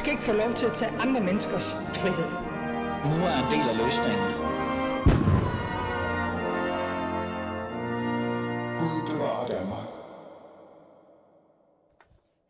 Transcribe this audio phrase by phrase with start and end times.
[0.00, 2.30] skal ikke få lov til at tage andre menneskers frihed.
[3.10, 4.28] Nu er en del af løsningen.
[8.78, 9.86] Gud bevarer Danmark.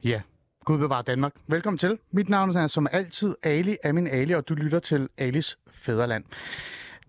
[0.04, 0.20] Ja,
[0.64, 1.32] Gud bevarer Danmark.
[1.46, 1.98] Velkommen til.
[2.10, 6.24] Mit navn er som altid Ali Amin Ali, og du lytter til Alis Fæderland.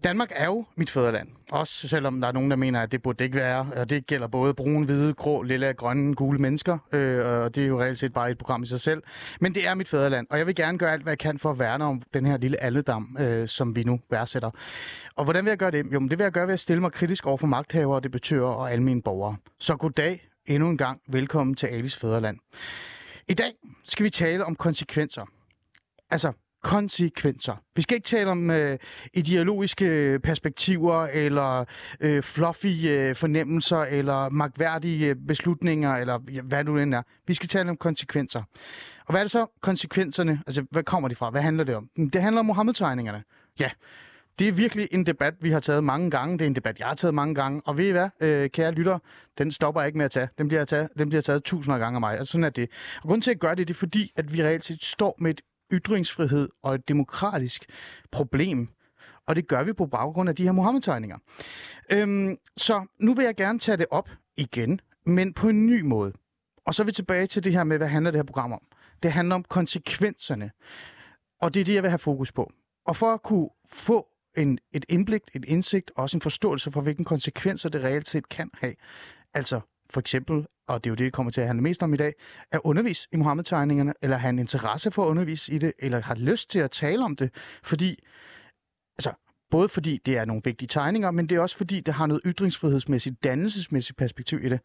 [0.04, 1.28] Danmark er jo mit fædreland.
[1.52, 3.68] Også selvom der er nogen, der mener, at det burde det ikke være.
[3.76, 6.78] Og det gælder både brune, hvide, grå, lille, grønne, gule mennesker.
[6.92, 9.04] Øh, og det er jo reelt set bare et program i sig selv.
[9.42, 11.52] Men det er mit fædreland, og jeg vil gerne gøre alt, hvad jeg kan for
[11.52, 14.50] at værne om den her lille alledam, øh, som vi nu værdsætter.
[15.16, 15.86] Og hvordan vil jeg gøre det?
[15.94, 18.48] Jo, men det vil jeg gøre ved at stille mig kritisk over for magthavere, debattører
[18.52, 19.36] og alle mine borgere.
[19.60, 21.02] Så goddag endnu en gang.
[21.08, 22.38] Velkommen til Alis Fædreland.
[23.28, 23.52] I dag
[23.86, 25.26] skal vi tale om konsekvenser.
[26.10, 26.32] Altså,
[26.64, 27.56] konsekvenser.
[27.76, 28.78] Vi skal ikke tale om øh,
[29.14, 31.66] ideologiske perspektiver, eller
[32.00, 37.02] øh, fluffy øh, fornemmelser, eller magværdige øh, beslutninger, eller ja, hvad du end er.
[37.28, 38.44] Vi skal tale om konsekvenser.
[39.06, 40.42] Og hvad er det så konsekvenserne?
[40.48, 41.30] Altså, hvad kommer de fra?
[41.30, 41.90] Hvad handler det om?
[42.14, 43.24] Det handler om Mohammed-tegningerne.
[43.60, 43.70] Ja,
[44.40, 46.34] det er virkelig en debat, vi har taget mange gange.
[46.38, 47.62] Det er en debat, jeg har taget mange gange.
[47.66, 49.00] Og ved I hvad, øh, kære lytter,
[49.38, 50.30] den stopper jeg ikke med at tage.
[50.38, 52.20] Den bliver taget, den bliver taget tusinder af gange af mig.
[52.20, 52.70] Og sådan er det.
[52.96, 55.32] Og grunden til at gøre det, det er fordi, at vi reelt set står med
[55.32, 55.42] et
[55.72, 57.66] ytringsfrihed og et demokratisk
[58.12, 58.70] problem.
[59.26, 61.18] Og det gør vi på baggrund af de her Mohammed-tegninger.
[61.92, 66.14] Øhm, så nu vil jeg gerne tage det op igen, men på en ny måde.
[66.66, 68.62] Og så er vi tilbage til det her med, hvad handler det her program om?
[69.04, 70.52] Det handler om konsekvenserne.
[71.42, 72.52] Og det er det, jeg vil have fokus på.
[72.86, 76.82] Og for at kunne få en, et indblik, et indsigt og også en forståelse for,
[76.82, 78.76] hvilken konsekvenser det reelt set kan have.
[79.34, 81.94] Altså for eksempel, og det er jo det, det kommer til at handle mest om
[81.94, 82.14] i dag,
[82.52, 86.16] at undervise i Mohammed-tegningerne, eller have en interesse for at undervise i det, eller har
[86.16, 87.30] lyst til at tale om det,
[87.64, 88.00] fordi,
[88.98, 89.14] altså,
[89.52, 92.22] både fordi det er nogle vigtige tegninger, men det er også fordi, det har noget
[92.26, 94.60] ytringsfrihedsmæssigt, dannelsesmæssigt perspektiv i det.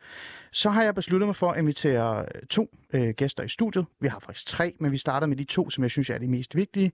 [0.53, 3.87] Så har jeg besluttet mig for at invitere to øh, gæster i studiet.
[4.01, 6.29] Vi har faktisk tre, men vi starter med de to, som jeg synes er de
[6.29, 6.93] mest vigtige.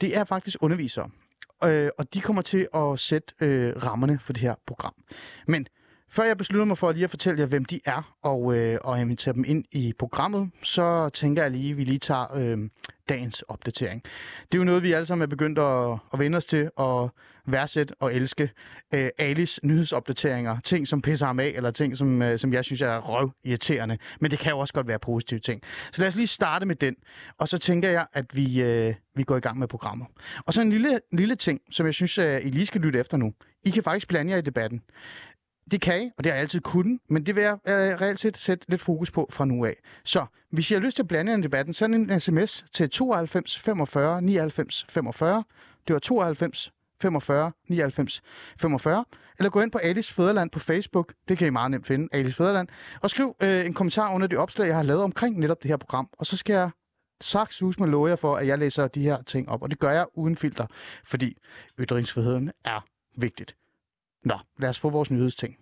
[0.00, 1.10] Det er faktisk undervisere,
[1.64, 4.94] øh, og de kommer til at sætte øh, rammerne for det her program.
[5.46, 5.66] Men
[6.14, 9.00] før jeg beslutter mig for lige at fortælle jer, hvem de er, og, øh, og
[9.00, 12.58] invitere dem ind i programmet, så tænker jeg lige, at vi lige tager øh,
[13.08, 14.02] dagens opdatering.
[14.52, 17.10] Det er jo noget, vi alle sammen er begyndt at, at vende os til at
[17.46, 18.50] værdsætte og elske.
[18.94, 22.80] Øh, Alis nyhedsopdateringer, ting som pisser ham af, eller ting som, øh, som jeg synes
[22.80, 23.98] er røv irriterende.
[24.20, 25.62] Men det kan jo også godt være positive ting.
[25.92, 26.94] Så lad os lige starte med den,
[27.38, 30.06] og så tænker jeg, at vi, øh, vi går i gang med programmet.
[30.46, 33.16] Og så en lille, lille ting, som jeg synes, at I lige skal lytte efter
[33.16, 33.34] nu.
[33.64, 34.82] I kan faktisk blande jer i debatten.
[35.70, 38.20] Det kan I, og det har jeg altid kunnet, men det vil jeg øh, reelt
[38.20, 39.76] set sætte lidt fokus på fra nu af.
[40.04, 42.90] Så hvis I har lyst til at blande jer i debatten, send en sms til
[42.90, 45.44] 92 45 99 45.
[45.86, 48.22] Det var 92 45 99
[48.58, 49.04] 45.
[49.38, 51.14] Eller gå ind på Alice Fæderland på Facebook.
[51.28, 52.68] Det kan I meget nemt finde, Alice Fæderland.
[53.00, 55.76] Og skriv øh, en kommentar under det opslag, jeg har lavet omkring netop det her
[55.76, 56.08] program.
[56.18, 56.70] Og så skal jeg
[57.20, 59.62] sagt sus med love jer for, at jeg læser de her ting op.
[59.62, 60.66] Og det gør jeg uden filter,
[61.04, 61.36] fordi
[61.80, 62.84] ytringsfriheden er
[63.16, 63.56] vigtigt.
[64.24, 65.56] Nå, lad os få vores nyhedsting.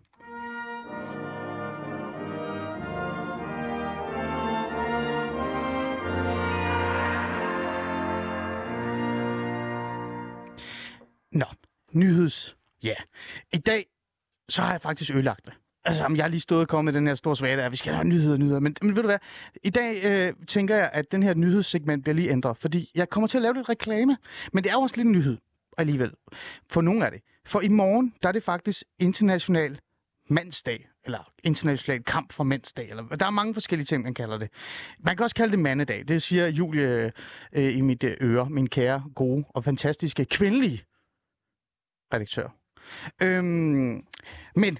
[11.32, 11.46] Nå,
[11.92, 12.56] nyheds.
[12.82, 12.94] Ja.
[13.52, 13.86] I dag,
[14.48, 15.52] så har jeg faktisk ødelagt det.
[15.84, 17.94] Altså, jeg har lige stået og kommet med den her store svage, at vi skal
[17.94, 18.60] have nyheder, og nyheder.
[18.60, 19.18] Men, men ved du hvad?
[19.62, 23.28] I dag øh, tænker jeg, at den her nyhedssegment bliver lige ændret, fordi jeg kommer
[23.28, 24.16] til at lave lidt reklame.
[24.52, 25.38] Men det er jo også lidt en nyhed
[25.78, 26.12] alligevel.
[26.70, 27.20] For nogle af det.
[27.44, 29.80] For i morgen, der er det faktisk international
[30.28, 32.90] mandsdag, eller international kamp for mandsdag.
[32.90, 34.48] Eller, der er mange forskellige ting, man kalder det.
[34.98, 36.08] Man kan også kalde det mandedag.
[36.08, 37.12] Det siger Julie
[37.52, 40.84] øh, i mit øh, øre, min kære, gode og fantastiske kvindelige
[42.14, 42.48] redaktør.
[43.22, 44.06] Øhm,
[44.56, 44.78] men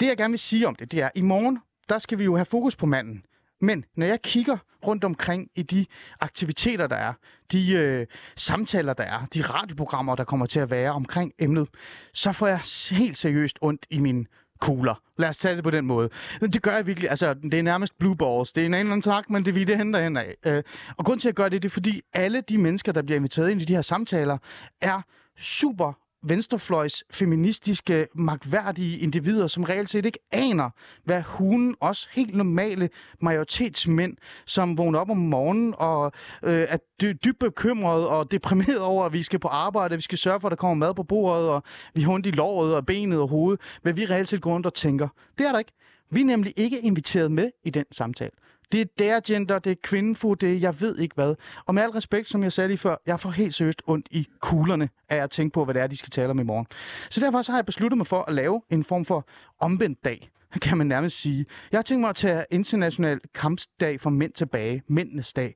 [0.00, 1.58] det, jeg gerne vil sige om det, det er, at i morgen,
[1.88, 3.24] der skal vi jo have fokus på manden.
[3.62, 4.56] Men når jeg kigger
[4.86, 5.86] rundt omkring i de
[6.20, 7.12] aktiviteter, der er,
[7.52, 8.06] de øh,
[8.36, 11.68] samtaler, der er, de radioprogrammer, der kommer til at være omkring emnet,
[12.14, 12.60] så får jeg
[12.90, 14.26] helt seriøst ondt i min
[14.60, 14.94] kugler.
[15.18, 16.10] Lad os tage det på den måde.
[16.40, 17.10] Det gør jeg virkelig.
[17.10, 18.52] Altså, det er nærmest blue balls.
[18.52, 20.34] Det er en anden tak, men det vil det henter hen af.
[20.46, 20.62] Øh,
[20.96, 23.50] og grund til at gøre det, det er fordi alle de mennesker, der bliver inviteret
[23.50, 24.38] ind i de her samtaler,
[24.80, 25.02] er
[25.38, 30.70] super venstrefløjs feministiske, magtværdige individer, som reelt set ikke aner,
[31.04, 32.88] hvad hun, også helt normale
[33.20, 34.16] majoritetsmænd,
[34.46, 39.12] som vågner op om morgenen og øh, er dy- dybt bekymret og deprimeret over, at
[39.12, 41.48] vi skal på arbejde, at vi skal sørge for, at der kommer mad på bordet,
[41.48, 41.62] og
[41.94, 44.66] vi har ondt i låret og benet og hovedet, hvad vi reelt set går rundt
[44.66, 45.08] og tænker.
[45.38, 45.72] Det er der ikke.
[46.10, 48.30] Vi er nemlig ikke inviteret med i den samtale.
[48.72, 51.34] Det er der gender, det er kvindefod, det er jeg ved ikke hvad.
[51.66, 54.28] Og med al respekt, som jeg sagde lige før, jeg får helt seriøst ondt i
[54.40, 56.66] kuglerne af at tænke på, hvad det er, de skal tale om i morgen.
[57.10, 59.26] Så derfor så har jeg besluttet mig for at lave en form for
[59.60, 60.30] omvendt dag.
[60.62, 61.46] kan man nærmest sige.
[61.72, 65.54] Jeg har tænkt mig at tage international kampsdag for mænd tilbage, mændenes dag.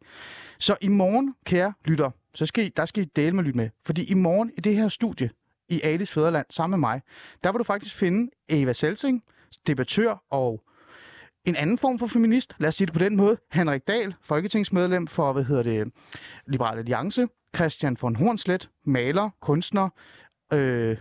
[0.58, 3.70] Så i morgen, kære lytter, så skal I, der skal I dele med lytte med.
[3.86, 5.30] Fordi i morgen i det her studie,
[5.68, 7.02] i Alice Fæderland, sammen med mig,
[7.44, 9.22] der vil du faktisk finde Eva Selsing,
[9.66, 10.62] debattør og
[11.46, 15.06] en anden form for feminist, lad os sige det på den måde, Henrik Dahl, folketingsmedlem
[15.06, 15.92] for, hvad hedder det,
[16.46, 17.26] Liberal Alliance,
[17.56, 19.88] Christian von Hornslet, maler, kunstner,
[20.52, 20.96] øh,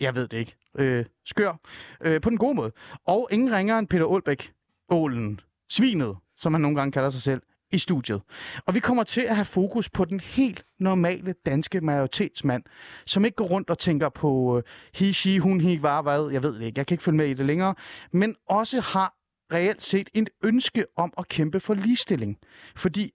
[0.00, 1.60] jeg ved det ikke, øh, skør,
[2.00, 2.72] øh, på den gode måde.
[3.06, 4.52] Og ingen ringer end Peter Olbæk,
[4.88, 7.42] Ålen, Svinet, som han nogle gange kalder sig selv,
[7.72, 8.22] i studiet.
[8.66, 12.62] Og vi kommer til at have fokus på den helt normale danske majoritetsmand,
[13.06, 14.62] som ikke går rundt og tænker på øh,
[14.94, 17.26] he, she, hun, he, var, hvad, jeg ved det ikke, jeg kan ikke følge med
[17.26, 17.74] i det længere,
[18.12, 19.19] men også har
[19.52, 22.38] reelt set et ønske om at kæmpe for ligestilling.
[22.76, 23.12] Fordi,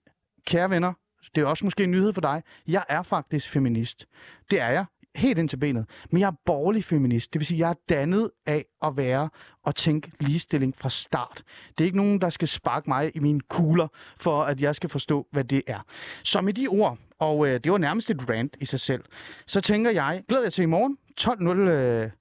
[0.48, 0.94] kære venner,
[1.36, 4.06] det er også måske en nyhed for dig, jeg er faktisk feminist.
[4.52, 4.86] Det er jeg
[5.16, 5.86] helt ind til benet.
[6.12, 7.34] Men jeg er borgerlig feminist.
[7.34, 9.30] Det vil sige, jeg er dannet af at være
[9.64, 11.44] og tænke ligestilling fra start.
[11.78, 13.88] Det er ikke nogen, der skal sparke mig i mine kugler,
[14.18, 15.80] for at jeg skal forstå, hvad det er.
[16.24, 19.04] Så med de ord, og øh, det var nærmest et rant i sig selv,
[19.46, 21.50] så tænker jeg, glæder jeg til i morgen, 12.00...
[21.60, 22.12] Øh,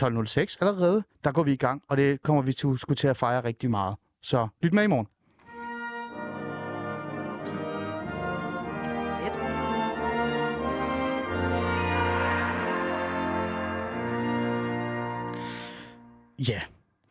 [0.00, 3.16] 12.06 allerede, der går vi i gang, og det kommer vi til, skulle til at
[3.16, 3.96] fejre rigtig meget.
[4.22, 5.06] Så lyt med i morgen.
[16.48, 16.60] Ja,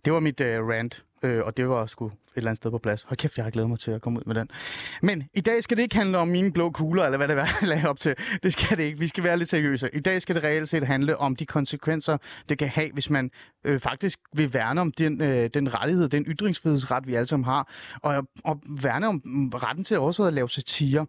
[0.05, 2.77] det var mit uh, rant, øh, og det var sgu et eller andet sted på
[2.77, 3.03] plads.
[3.03, 4.49] Hold kæft, jeg har glædet mig til at komme ud med den.
[5.01, 7.45] Men i dag skal det ikke handle om mine blå kugler, eller hvad det er,
[7.61, 8.15] jeg lagde op til.
[8.43, 8.99] Det skal det ikke.
[8.99, 9.89] Vi skal være lidt seriøse.
[9.93, 12.17] I dag skal det reelt set handle om de konsekvenser,
[12.49, 13.31] det kan have, hvis man
[13.63, 17.71] øh, faktisk vil værne om den, øh, den rettighed, den ytringsfrihedsret, vi alle sammen har,
[18.01, 19.21] og, og værne om
[19.55, 21.05] retten til også at lave satire.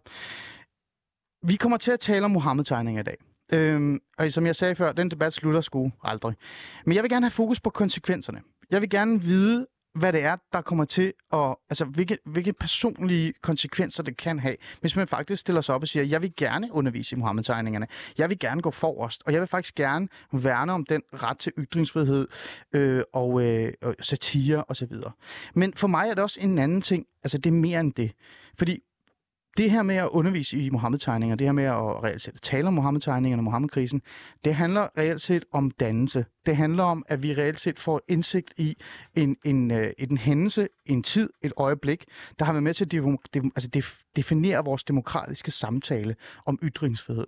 [1.43, 3.17] Vi kommer til at tale om Mohammed-tegninger i dag.
[3.53, 6.35] Øhm, og som jeg sagde før, den debat slutter sgu aldrig.
[6.85, 8.41] Men jeg vil gerne have fokus på konsekvenserne.
[8.71, 11.55] Jeg vil gerne vide, hvad det er, der kommer til at...
[11.69, 15.87] Altså, hvilke, hvilke personlige konsekvenser det kan have, hvis man faktisk stiller sig op og
[15.87, 17.87] siger, jeg vil gerne undervise i Mohammed-tegningerne.
[18.17, 21.51] Jeg vil gerne gå forrest, og jeg vil faktisk gerne værne om den ret til
[21.57, 22.27] ytringsfrihed
[22.73, 24.93] øh, og, øh, og satire osv.
[25.53, 27.05] Men for mig er det også en anden ting.
[27.23, 28.11] Altså, det er mere end det.
[28.57, 28.79] Fordi
[29.57, 32.73] det her med at undervise i Mohammed-tegninger, det her med at reelt set tale om
[32.73, 34.01] Mohammed-tegningerne og Mohammed-krisen,
[34.45, 36.25] det handler reelt set om dannelse.
[36.45, 38.77] Det handler om, at vi reelt set får indsigt i
[39.15, 42.05] en, en, øh, en, en hændelse, en tid, et øjeblik,
[42.39, 46.15] der har været med til at de, de, altså def, definere vores demokratiske samtale
[46.45, 47.27] om ytringsfrihed.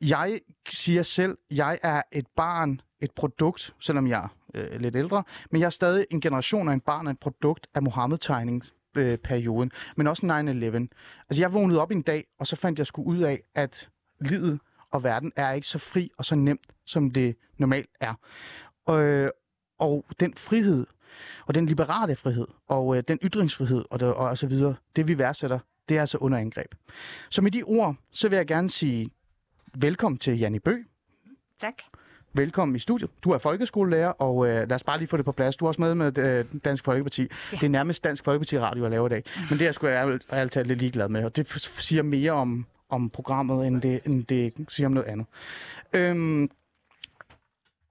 [0.00, 5.22] Jeg siger selv, jeg er et barn, et produkt, selvom jeg er øh, lidt ældre,
[5.50, 8.64] men jeg er stadig en generation af en barn af et produkt af Mohammed-tegning
[8.96, 10.30] øh, perioden, men også 9-11.
[11.28, 13.88] Altså jeg vågnede op en dag, og så fandt jeg sgu ud af, at
[14.20, 14.60] livet
[14.90, 18.14] og verden er ikke så fri og så nemt, som det normalt er.
[18.90, 19.28] Øh,
[19.78, 20.86] og den frihed,
[21.46, 25.18] og den liberale frihed, og øh, den ytringsfrihed, og, det, og så videre, det vi
[25.18, 25.58] værdsætter,
[25.88, 26.74] det er altså under angreb.
[27.30, 29.10] Så med de ord, så vil jeg gerne sige
[29.74, 30.76] velkommen til Janne Bø.
[31.58, 31.74] Tak.
[32.36, 33.10] Velkommen i studiet.
[33.24, 35.56] Du er folkeskolelærer, og øh, lad os bare lige få det på plads.
[35.56, 37.22] Du er også med med øh, Dansk Folkeparti.
[37.22, 37.56] Ja.
[37.56, 39.22] Det er nærmest Dansk Folkeparti-radio, jeg laver i dag.
[39.36, 39.86] Men det er jeg sgu
[40.30, 44.52] altid lidt ligeglad med, og det siger mere om, om programmet, end det, end det
[44.68, 45.26] siger om noget andet.
[45.92, 46.50] Øhm,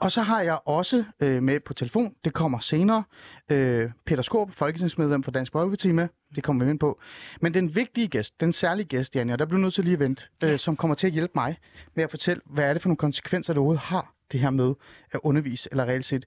[0.03, 3.03] og så har jeg også øh, med på telefon, det kommer senere,
[3.51, 6.07] øh, Peter Skorp, folketingsmedlem for Dansk Folkeparti med.
[6.35, 6.99] Det kommer vi ind på.
[7.41, 10.23] Men den vigtige gæst, den særlige gæst, Janja, der bliver nødt til lige at vente,
[10.43, 11.57] øh, som kommer til at hjælpe mig
[11.93, 14.73] med at fortælle, hvad er det for nogle konsekvenser, det overhovedet har det her med
[15.11, 16.25] at undervise, eller reelt set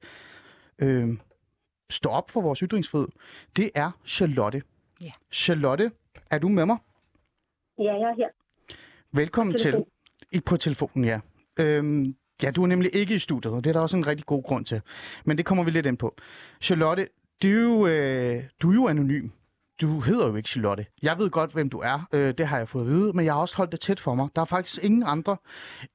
[0.78, 1.08] øh,
[1.90, 3.08] stå op for vores ytringsfrihed,
[3.56, 4.62] det er Charlotte.
[5.00, 5.10] Ja.
[5.32, 5.90] Charlotte,
[6.30, 6.76] er du med mig?
[7.78, 8.28] Ja, jeg er her.
[9.12, 9.84] Velkommen til.
[10.32, 11.20] I, på telefonen, ja.
[11.58, 14.26] Øhm, ja, du er nemlig ikke i studiet, og det er der også en rigtig
[14.26, 14.80] god grund til.
[15.24, 16.16] Men det kommer vi lidt ind på.
[16.60, 17.08] Charlotte,
[17.42, 19.28] du øh, du er jo anonym.
[19.80, 20.86] Du hedder jo ikke Charlotte.
[21.02, 22.08] Jeg ved godt, hvem du er.
[22.12, 24.14] Øh, det har jeg fået at vide, men jeg har også holdt det tæt for
[24.14, 24.28] mig.
[24.36, 25.36] Der er faktisk ingen andre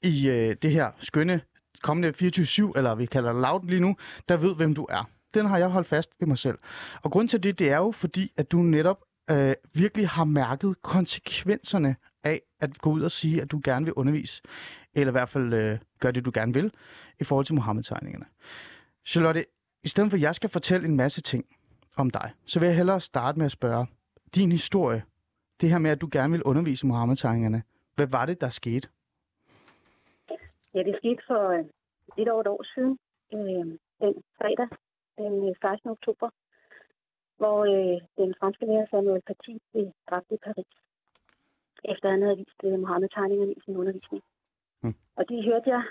[0.01, 1.41] i øh, det her skønne
[1.83, 3.95] kommende 24-7, eller vi kalder det loud lige nu,
[4.29, 5.09] der ved, hvem du er.
[5.33, 6.57] Den har jeg holdt fast ved mig selv.
[7.01, 8.97] Og grund til det, det er jo fordi, at du netop
[9.31, 13.93] øh, virkelig har mærket konsekvenserne af at gå ud og sige, at du gerne vil
[13.93, 14.41] undervise,
[14.95, 16.73] eller i hvert fald øh, gør det, du gerne vil,
[17.19, 18.25] i forhold til Mohammed-tegningerne.
[19.05, 19.45] Charlotte,
[19.83, 21.45] i stedet for at jeg skal fortælle en masse ting
[21.97, 23.87] om dig, så vil jeg hellere starte med at spørge
[24.35, 25.03] din historie.
[25.61, 27.63] Det her med, at du gerne vil undervise Mohammed-tegningerne.
[27.95, 28.89] Hvad var det, der skete?
[30.73, 31.65] Ja, det skete for øh,
[32.17, 32.97] lidt over et år siden,
[33.33, 33.65] øh,
[34.01, 34.69] den fredag,
[35.17, 35.89] den øh, 16.
[35.89, 36.29] Oktober,
[37.37, 40.71] hvor øh, den franske lærer Samuel Paty blev dræbt i Paris,
[41.91, 44.23] efter han havde vist øh, Mohammed-tegningerne i sin undervisning.
[45.21, 45.83] Og det hørte jeg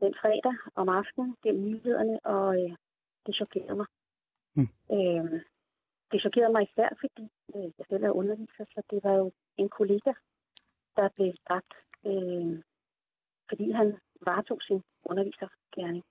[0.00, 2.76] den fredag om aftenen gennem nyhederne, og øh,
[3.26, 3.86] det chokerede mig.
[4.56, 4.68] Mm.
[4.96, 5.40] Øh,
[6.12, 9.68] det chokerede mig især, fordi øh, jeg selv er underviser, så det var jo en
[9.68, 10.12] kollega,
[10.96, 11.74] der blev dræbt,
[12.06, 12.62] øh,
[13.48, 16.04] fordi han varetog sin undervisergærning.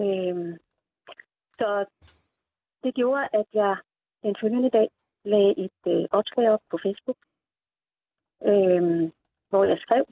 [0.00, 0.58] Øh,
[1.58, 1.86] så
[2.84, 3.76] det gjorde, at jeg
[4.22, 4.88] den følgende dag
[5.24, 7.18] lagde et øh, opslag op på Facebook,
[8.42, 9.10] øh,
[9.48, 10.04] hvor jeg skrev,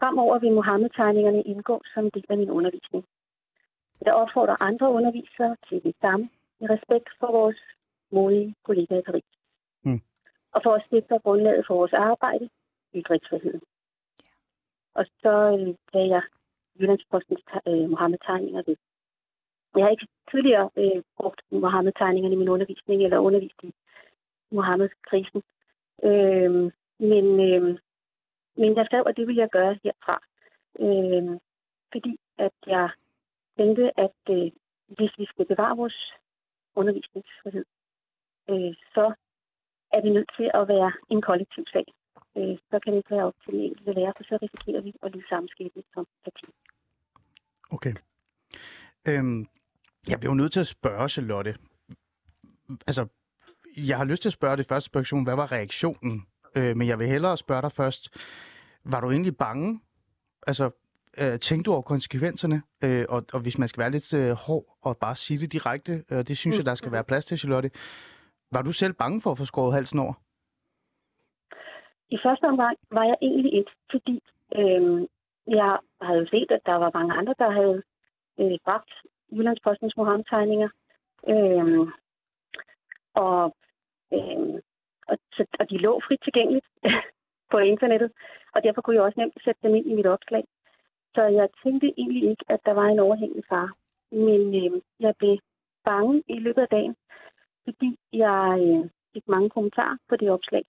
[0.00, 3.04] Fremover vil Mohammed-tegningerne indgå som en del af min undervisning.
[4.04, 6.28] Jeg opfordrer andre undervisere til det samme
[6.60, 7.60] i respekt for vores
[8.12, 9.30] modige kollegaer i Paris.
[9.84, 10.00] Mm.
[10.54, 12.48] Og for at sikre grundlaget for vores arbejde,
[12.94, 13.60] ytringsfriheden.
[14.94, 16.22] Og så øh, gav jeg
[16.80, 18.76] Jyllandspostens øh, Mohammed-tegninger ved.
[19.76, 23.72] Jeg har ikke tidligere øh, brugt Mohammed-tegningerne i min undervisning, eller undervist i
[24.50, 25.42] Mohammed-krisen.
[26.04, 27.78] Øh, men, øh,
[28.58, 30.16] men jeg skrev, at det ville jeg gøre herfra.
[30.84, 31.40] Øh,
[31.92, 32.88] fordi at jeg
[33.56, 34.50] tænkte, at øh,
[34.96, 36.12] hvis vi skal bevare vores
[36.74, 37.64] undervisningsfrihed,
[38.50, 39.14] øh, så
[39.92, 41.86] er vi nødt til at være en kollektiv sag.
[42.36, 44.92] Øh, så kan det ikke være op til den enkelte lærer, for så risikerer vi
[45.02, 46.46] at lide samme skæbne som parti.
[47.70, 47.94] Okay.
[49.08, 49.46] Øhm,
[50.10, 51.54] jeg bliver jo nødt til at spørge Charlotte.
[52.86, 53.06] Altså,
[53.76, 55.24] jeg har lyst til at spørge det første spørgsmål.
[55.24, 56.26] hvad var reaktionen?
[56.56, 58.08] Øh, men jeg vil hellere spørge dig først.
[58.84, 59.80] Var du egentlig bange?
[60.46, 60.70] Altså,
[61.18, 62.62] øh, tænkte du over konsekvenserne?
[62.84, 66.04] Øh, og, og hvis man skal være lidt øh, hård og bare sige det direkte,
[66.10, 67.70] øh, det synes jeg, der skal være plads til, Charlotte.
[68.52, 70.14] Var du selv bange for at få skåret halsen over?
[72.10, 74.22] I første omgang var jeg egentlig ikke, fordi
[74.56, 75.06] øh,
[75.46, 77.82] jeg havde set, at der var mange andre, der havde
[78.40, 78.90] øh, bragt
[79.32, 80.68] Jyllandspostens Mohammed-tegninger.
[81.28, 81.88] Øh,
[83.14, 83.56] og,
[84.12, 84.60] øh,
[85.08, 85.18] og,
[85.60, 86.66] og de lå frit tilgængeligt
[87.52, 88.10] på internettet,
[88.54, 90.44] og derfor kunne jeg også nemt sætte dem ind i mit opslag.
[91.14, 93.68] Så jeg tænkte egentlig ikke, at der var en overhængende far.
[94.10, 95.38] Men øh, jeg blev
[95.84, 96.96] bange i løbet af dagen,
[97.64, 100.64] fordi jeg øh, fik mange kommentarer på det opslag.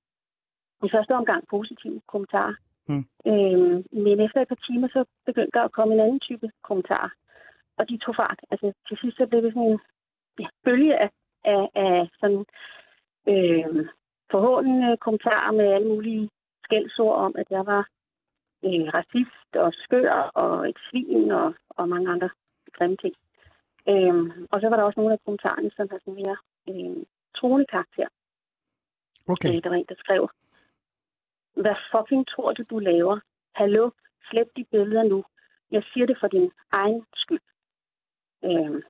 [0.86, 2.56] I første omgang positive kommentarer.
[2.89, 3.06] Mm.
[3.32, 7.10] Øh, men efter et par timer, så begyndte der at komme en anden type kommentarer.
[7.77, 8.39] Og de tog fart.
[8.51, 9.79] Altså til sidst så blev det sådan en
[10.39, 11.10] ja, bølge af,
[11.44, 12.46] af, af sådan,
[13.34, 13.86] øh,
[14.31, 16.29] forhåndende kommentarer med alle mulige
[16.63, 17.89] skældsord om, at jeg var
[18.65, 20.12] øh, racist og skør
[20.43, 22.29] og et svin og, og mange andre
[22.74, 23.15] grimme ting.
[23.89, 26.38] Øhm, og så var der også nogle af kommentarerne, som havde sådan mere
[26.69, 27.03] øh,
[27.38, 28.07] troende karakter.
[29.27, 29.50] Okay.
[29.50, 30.29] Øh, der var en, der skrev,
[31.63, 33.19] hvad fucking tror du, du laver?
[33.55, 33.89] Hallo,
[34.29, 35.24] slet de billeder nu.
[35.72, 37.41] Jeg siger det for din egen skyld.
[38.43, 38.81] Øhm,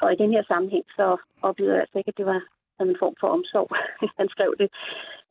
[0.00, 2.42] og i den her sammenhæng, så oplevede jeg altså ikke, at det var
[2.76, 3.68] som en form for omsorg,
[4.20, 4.68] han skrev det.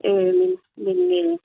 [0.05, 1.37] Øh, men, men, øh,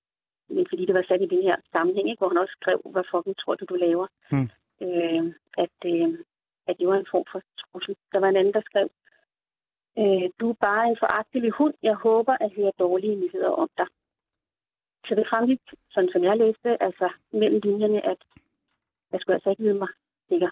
[0.55, 3.05] men fordi det var sat i den her sammenhæng, ikke, hvor han også skrev, hvad
[3.11, 4.07] fucking tror du, du laver?
[4.33, 4.49] Mm.
[4.87, 5.25] Øh,
[5.65, 6.09] at, øh,
[6.69, 7.97] at det var en form for trussel.
[8.13, 8.89] Der var en anden, der skrev,
[9.99, 11.75] øh, du er bare en foragtelig hund.
[11.83, 13.87] Jeg håber at høre dårlige nyheder om dig.
[15.07, 18.21] Så det fremgik, sådan som jeg læste, altså mellem linjerne, at
[19.13, 19.89] jeg skulle altså ikke vide mig
[20.29, 20.51] sikker.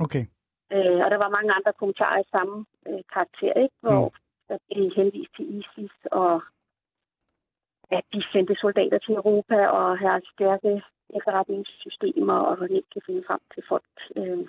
[0.00, 0.24] Okay.
[0.72, 3.76] Øh, og der var mange andre kommentarer i samme øh, karakter, ikke?
[3.80, 6.42] hvor mm der blev henvist til ISIS, og
[7.90, 10.82] at de sendte soldater til Europa og har stærke
[11.16, 13.94] efterretningssystemer, og hvor de ikke kan finde frem til folk.
[14.16, 14.46] Øh.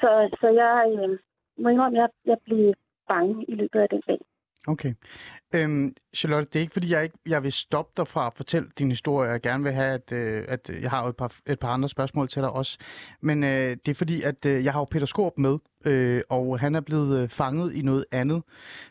[0.00, 0.10] Så,
[0.40, 1.18] så jeg øh,
[1.58, 2.74] må indrømme, at jeg, jeg blev
[3.08, 4.20] bange i løbet af den dag.
[4.66, 4.94] Okay.
[5.54, 8.68] Øhm, Charlotte, det er ikke fordi, jeg ikke jeg vil stoppe dig fra at fortælle
[8.78, 9.30] din historie.
[9.30, 12.28] Jeg gerne vil have, at, øh, at jeg har et par, et par andre spørgsmål
[12.28, 12.78] til dig også.
[13.20, 16.60] Men øh, det er fordi, at øh, jeg har jo Peter Skorp med, øh, og
[16.60, 18.42] han er blevet øh, fanget i noget andet.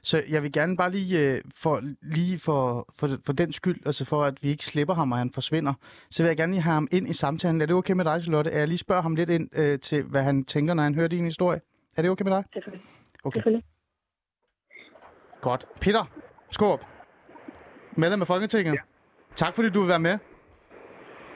[0.01, 4.05] Så jeg vil gerne bare lige, øh, for, lige for, for, for den skyld, altså
[4.05, 5.73] for at vi ikke slipper ham, og han forsvinder,
[6.11, 7.61] så vil jeg gerne lige have ham ind i samtalen.
[7.61, 8.51] Er det okay med dig, Charlotte?
[8.51, 11.07] Er jeg lige spørger ham lidt ind øh, til, hvad han tænker, når han hører
[11.07, 11.61] din historie?
[11.97, 12.43] Er det okay med dig?
[12.53, 12.85] Selvfølgelig.
[13.23, 13.37] Okay.
[13.37, 13.63] Selvfølgelig.
[15.43, 15.65] Godt.
[15.81, 16.05] Peter
[16.51, 16.79] Skorp,
[17.91, 18.73] medlem af Folketinget.
[18.73, 18.79] Ja.
[19.35, 20.17] Tak fordi du vil være med.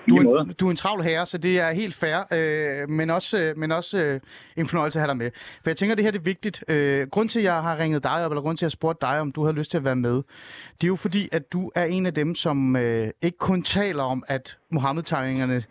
[0.09, 3.09] Du er, en, du er en travl herre, så det er helt fair, øh, men
[3.09, 4.19] også, øh, men også øh,
[4.55, 5.31] en fornøjelse at have dig med.
[5.63, 6.63] For jeg tænker, det her det er vigtigt.
[6.67, 8.77] Øh, grund til, at jeg har ringet dig op, eller grund til, at jeg har
[8.77, 10.15] spurgt dig, om du har lyst til at være med,
[10.81, 14.03] det er jo fordi, at du er en af dem, som øh, ikke kun taler
[14.03, 15.63] om, at Mohammed-tegningerne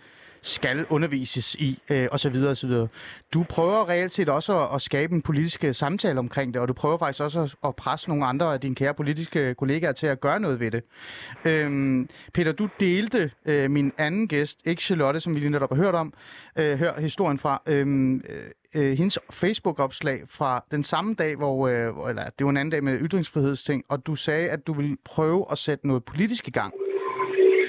[0.46, 2.88] skal undervises i, øh, og så videre, og så videre.
[3.34, 6.68] Du prøver reelt set også at, at skabe en politisk øh, samtale omkring det, og
[6.68, 9.92] du prøver faktisk også at, at presse nogle andre af dine kære politiske øh, kollegaer
[9.92, 10.82] til at gøre noget ved det.
[11.44, 15.76] Øhm, Peter, du delte øh, min anden gæst, ikke Charlotte, som vi lige netop har
[15.76, 16.12] hørt om,
[16.58, 18.22] øh, hør historien fra, øhm, øh,
[18.74, 22.84] øh, hendes Facebook-opslag fra den samme dag, hvor, øh, eller det var en anden dag
[22.84, 26.74] med ytringsfrihedsting, og du sagde, at du ville prøve at sætte noget politisk i gang.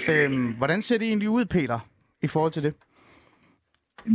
[0.10, 1.80] Øhm, hvordan ser det egentlig ud, Peter?
[2.22, 2.74] I forhold til det?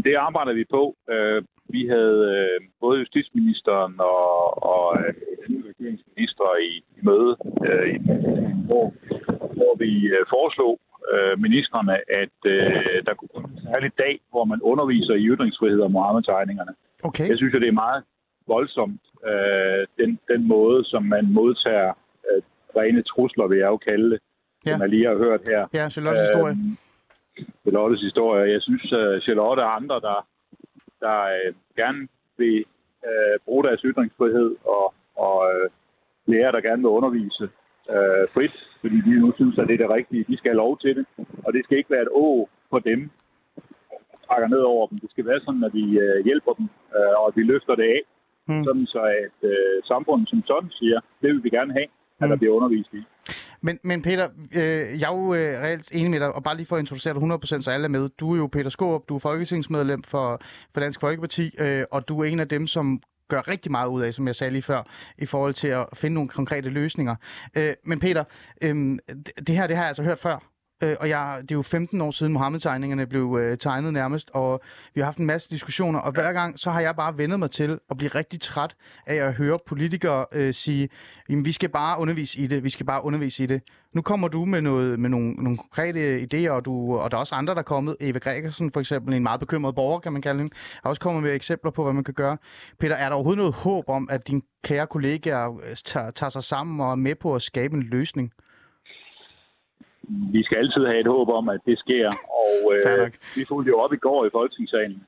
[0.05, 0.97] Det arbejder vi på.
[1.11, 5.15] Øh, vi havde øh, både justitsministeren og, og øh,
[5.71, 7.33] regeringsminister i, i møde,
[7.69, 7.97] øh, i,
[8.69, 8.87] hvor,
[9.59, 10.81] hvor vi øh, foreslog
[11.13, 15.81] øh, ministerne, at øh, der kunne komme en særlig dag, hvor man underviser i ytringsfrihed
[15.81, 16.73] og Mohammed-tegningerne.
[17.03, 17.29] Okay.
[17.29, 18.03] Jeg synes, at det er meget
[18.47, 21.93] voldsomt, øh, den, den måde, som man modtager
[22.29, 22.43] øh,
[22.77, 24.21] rene trusler, vil jeg jo kalde det,
[24.67, 24.73] Ja.
[24.73, 25.67] som jeg lige har hørt her.
[25.75, 26.53] Ja, Charlottes historie.
[26.55, 26.77] Øhm,
[27.63, 28.53] Charlottes historie.
[28.53, 30.27] Jeg synes, at Charlotte og andre, der,
[31.01, 32.09] der øh, gerne
[32.39, 32.65] vil
[33.09, 35.71] øh, bruge deres ytringsfrihed og, og øh,
[36.27, 37.45] lærer, der gerne vil undervise
[37.95, 40.25] øh, frit, fordi de nu synes, at det er det rigtige.
[40.29, 41.07] De skal have lov til det,
[41.45, 43.11] og det skal ikke være et å for dem,
[44.27, 44.99] trækker ned over dem.
[44.99, 47.89] Det skal være sådan, at vi øh, hjælper dem, øh, og at vi løfter det
[47.97, 48.01] af,
[48.49, 48.55] Mm.
[48.55, 48.65] mm.
[48.65, 51.89] sådan så at øh, samfundet som sådan siger, det vil vi gerne have,
[52.21, 52.39] at der Mm.
[52.39, 53.03] bliver undervist i.
[53.63, 56.67] Men, men Peter, øh, jeg er jo øh, reelt enig med dig, og bare lige
[56.67, 58.09] for at introducere dig 100%, så alle er med.
[58.09, 60.41] Du er jo Peter Skåb, du er folketingsmedlem for,
[60.75, 64.03] for Dansk Folkeparti, øh, og du er en af dem, som gør rigtig meget ud
[64.03, 64.83] af, som jeg sagde lige før,
[65.19, 67.17] i forhold til at finde nogle konkrete løsninger.
[67.57, 68.25] Øh, men Peter,
[68.63, 68.75] øh,
[69.09, 70.52] det det her det har jeg altså hørt før.
[70.83, 74.61] Øh, og jeg, det er jo 15 år siden Mohammed-tegningerne blev øh, tegnet nærmest, og
[74.95, 77.51] vi har haft en masse diskussioner, og hver gang så har jeg bare vendet mig
[77.51, 80.89] til at blive rigtig træt af at høre politikere øh, sige,
[81.29, 83.63] jamen, vi skal bare undervise i det, vi skal bare undervise i det.
[83.93, 87.21] Nu kommer du med, noget, med nogle, nogle konkrete idéer, og, du, og der er
[87.21, 87.97] også andre, der er kommet.
[88.01, 91.23] Eva Gregersen for eksempel, en meget bekymret borger, kan man kalde hende, har også kommet
[91.23, 92.37] med eksempler på, hvad man kan gøre.
[92.81, 96.45] Peter, er der overhovedet noget håb om, at dine kære kollegaer øh, tager, tager sig
[96.45, 98.33] sammen og er med på at skabe en løsning?
[100.33, 102.09] Vi skal altid have et håb om, at det sker.
[102.45, 105.03] Og øh, vi fulgte jo op i går i Folketingssalen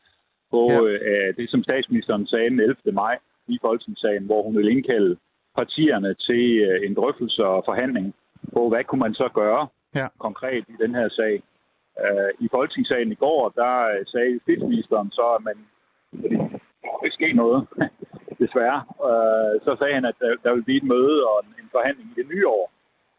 [0.51, 0.81] på Ja.
[0.83, 2.77] øh, det, som statsministeren sagde den 11.
[2.93, 5.17] maj i Folketingssalen, hvor hun ville indkalde
[5.57, 8.15] partierne til øh, en drøftelse og forhandling
[8.53, 10.07] på, hvad kunne man så gøre Ja.
[10.19, 11.43] konkret i den her sag.
[12.05, 15.57] Øh, I Folketingssalen i går, der øh, sagde justitsministeren så, at man,
[16.21, 17.61] fordi der ikke ske noget,
[18.43, 18.81] desværre.
[19.09, 22.09] Øh, så sagde han, at der, der vil blive et møde og en, en forhandling
[22.11, 22.65] i det nye år.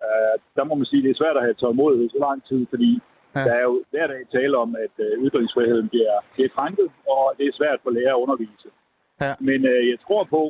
[0.07, 2.61] Øh, der må man sige, at det er svært at have tålmodighed så lang tid,
[2.73, 2.91] fordi
[3.35, 3.43] Ja.
[3.47, 7.45] der er jo hver dag tale om, at øh, ytringsfriheden bliver, bliver krænket, og det
[7.47, 8.69] er svært for lærer at undervise.
[9.21, 9.33] Ja.
[9.39, 10.41] Men øh, jeg tror på,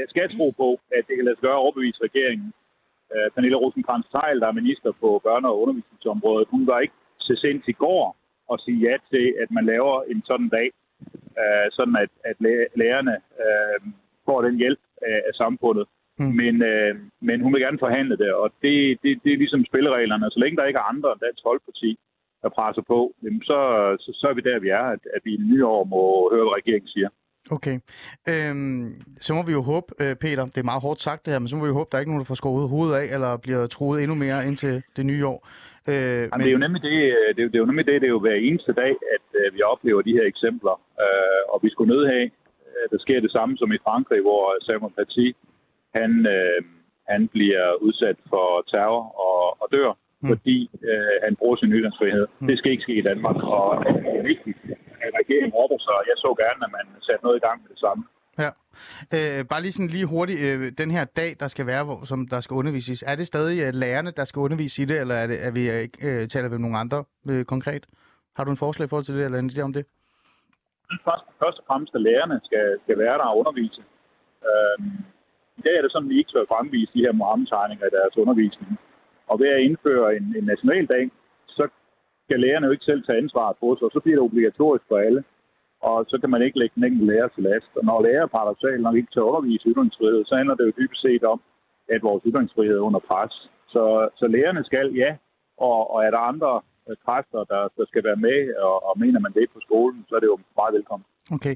[0.00, 2.52] jeg skal tro på, at det kan lade sig gøre at overbevise regeringen.
[3.14, 7.34] Øh, Pernille rosenkrantz teil der er minister på børne- og undervisningsområdet, hun var ikke så
[7.44, 8.16] sent i går
[8.52, 10.68] at sige ja til, at man laver en sådan dag,
[11.40, 13.78] øh, sådan at, at læ- lærerne øh,
[14.26, 15.86] får den hjælp af, af samfundet.
[16.18, 16.24] Mm.
[16.40, 16.94] Men, øh,
[17.28, 20.30] men hun vil gerne forhandle det, og det, det, det er ligesom spillereglerne.
[20.30, 21.90] Så længe der ikke er andre end Dansk Folkeparti,
[22.42, 23.58] der presser på, jamen så,
[24.00, 26.00] så, så er vi der, vi er, at, at vi i det nye år må
[26.32, 27.08] høre, hvad regeringen siger.
[27.56, 27.76] Okay.
[28.32, 31.38] Øhm, så må vi jo håbe, øh, Peter, det er meget hårdt sagt det her,
[31.38, 33.06] men så må vi jo håbe, der er ikke nogen, der får skåret hovedet af,
[33.14, 35.38] eller bliver troet endnu mere indtil det nye år.
[35.88, 37.86] Øh, Jamen, det er jo nemlig det, øh, det, er, jo- det er jo nemlig
[37.86, 40.74] det, det er jo hver eneste dag, at øh, vi oplever de her eksempler.
[41.04, 42.26] Øh, og vi skulle nødt have,
[42.82, 45.26] at der sker det samme som i Frankrig, hvor Samuel Paty,
[45.94, 46.58] han, øh,
[47.08, 49.92] han bliver udsat for terror og, og dør,
[50.24, 50.28] Mm.
[50.28, 52.26] fordi øh, han bruger sin ytringsfrihed.
[52.40, 52.46] Mm.
[52.46, 54.56] Det skal ikke ske i Danmark, og det er vigtigt,
[55.04, 55.98] at regeringen opper sig.
[56.10, 58.02] Jeg så gerne, at man satte noget i gang med det samme.
[58.44, 58.50] Ja.
[59.16, 62.28] Øh, bare lige sådan lige hurtigt, øh, den her dag, der skal være, hvor, som
[62.28, 65.26] der skal undervises, er det stadig øh, lærerne, der skal undervise i det, eller er,
[65.26, 67.86] det, er vi ikke, øh, taler vi om nogle andre øh, konkret?
[68.36, 69.84] Har du en forslag i forhold til det, eller en idé om det?
[71.04, 73.82] først, først og fremmest, at lærerne skal, skal være der og undervise.
[74.50, 74.92] Øhm,
[75.58, 78.16] i dag er det sådan, at vi ikke tør fremvise de her Mohammed-tegninger i deres
[78.22, 78.70] undervisning.
[79.30, 81.10] Og ved at indføre en, en national dag,
[81.56, 81.64] så
[82.24, 84.96] skal lærerne jo ikke selv tage ansvaret på sig, og så bliver det obligatorisk for
[84.96, 85.24] alle.
[85.88, 87.70] Og så kan man ikke lægge den enkelte lærer til last.
[87.78, 91.24] Og når lærer paradoxalt nok ikke tør undervise ytringsfrihed, så handler det jo dybest set
[91.24, 91.40] om,
[91.94, 93.34] at vores ytringsfrihed er under pres.
[93.68, 95.16] Så, så lærerne skal, ja,
[95.58, 96.60] og, og er der andre
[97.04, 100.20] kræfter, der, der skal være med, og, og mener man det på skolen, så er
[100.20, 101.06] det jo meget velkommen.
[101.32, 101.54] Okay,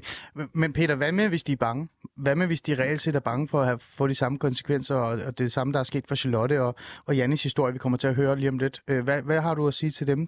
[0.53, 1.89] men Peter, hvad med, hvis de er bange?
[2.15, 4.95] Hvad med, hvis de reelt set er bange for at have, få de samme konsekvenser,
[4.95, 6.75] og, og det samme, der er sket for Charlotte og,
[7.07, 8.81] og Jannis historie, vi kommer til at høre lige om lidt.
[8.89, 10.27] Øh, Hvad, hvad har du at sige til dem?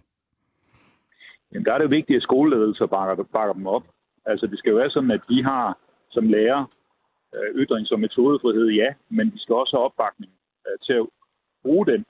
[1.52, 3.84] Jamen, der er det jo vigtigt, at skoleledelser bakker, bakker dem op.
[4.26, 5.78] Altså, det skal jo være sådan, at de har
[6.12, 6.62] som lærer
[7.36, 10.32] øh, ytrings- og metodefrihed, ja, men de skal også have opbakning
[10.68, 11.06] øh, til at
[11.64, 12.06] bruge den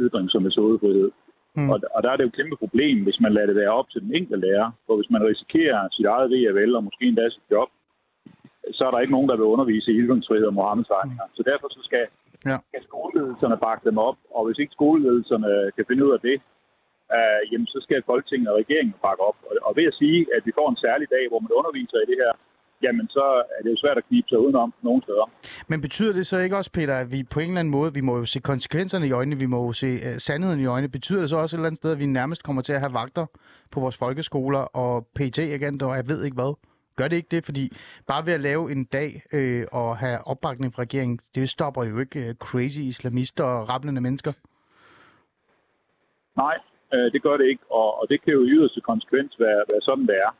[0.00, 1.10] ytrings- og metodefrihed.
[1.56, 1.70] Mm.
[1.70, 3.88] Og, og der er det jo et kæmpe problem, hvis man lader det være op
[3.90, 4.68] til den enkelte lærer.
[4.86, 7.68] For hvis man risikerer sit eget vælge, og måske endda sit job,
[8.76, 11.26] så er der ikke nogen, der vil undervise i ytringsfrihed og Mohammed-tegninger.
[11.26, 11.34] Mm.
[11.36, 12.04] Så derfor så skal,
[12.50, 12.56] Ja.
[12.70, 16.36] skal skoleledelserne bakke dem op, og hvis ikke skoleledelserne kan finde ud af det,
[17.16, 19.38] øh, jamen så skal Folketinget og regeringen bakke op.
[19.48, 22.08] Og, og ved at sige, at vi får en særlig dag, hvor man underviser i
[22.10, 22.32] det her,
[22.82, 25.30] jamen så er det jo svært at knibe sig udenom nogle steder.
[25.68, 28.00] Men betyder det så ikke også, Peter, at vi på en eller anden måde, vi
[28.00, 30.88] må jo se konsekvenserne i øjnene, vi må jo se uh, sandheden i øjnene.
[30.88, 32.92] Betyder det så også et eller andet sted, at vi nærmest kommer til at have
[32.92, 33.26] vagter
[33.70, 36.54] på vores folkeskoler og pt agenter og jeg ved ikke hvad,
[36.96, 37.44] Gør det ikke det?
[37.44, 37.64] Fordi
[38.06, 41.98] bare ved at lave en dag øh, og have opbakning fra regeringen, det stopper jo
[41.98, 44.32] ikke øh, crazy islamister og rablende mennesker.
[46.36, 46.56] Nej,
[46.94, 49.82] øh, det gør det ikke, og, og det kan jo i yderste konsekvens være, være
[49.82, 50.30] sådan, det er.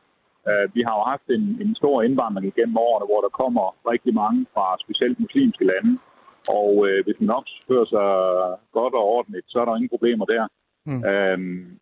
[0.50, 4.14] Øh, vi har jo haft en, en stor indvandring igennem årene, hvor der kommer rigtig
[4.22, 5.92] mange fra specielt muslimske lande,
[6.60, 8.10] og øh, hvis man nok fører sig
[8.78, 10.44] godt og ordentligt, så er der ingen problemer der.
[10.90, 11.02] Mm.
[11.10, 11.38] Øh,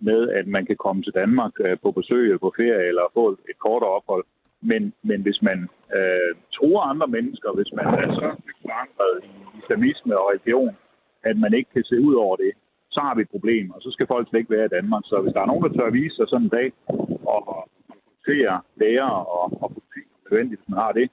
[0.09, 3.25] med at man kan komme til Danmark øh, på besøg eller på ferie eller få
[3.33, 4.25] et, et kortere ophold.
[4.71, 5.59] Men, men hvis man
[5.99, 8.29] øh, tror andre mennesker, hvis man er så
[8.63, 10.75] forankret i islamisme og religion,
[11.31, 12.53] at man ikke kan se ud over det,
[12.95, 15.03] så har vi et problem, og så skal folk slet ikke være i Danmark.
[15.05, 16.69] Så hvis der er nogen, der tør at vise sig sådan en dag
[17.35, 17.41] og
[18.25, 21.11] konfrontere læger og, og politik, nødvendigt, hvis man har det,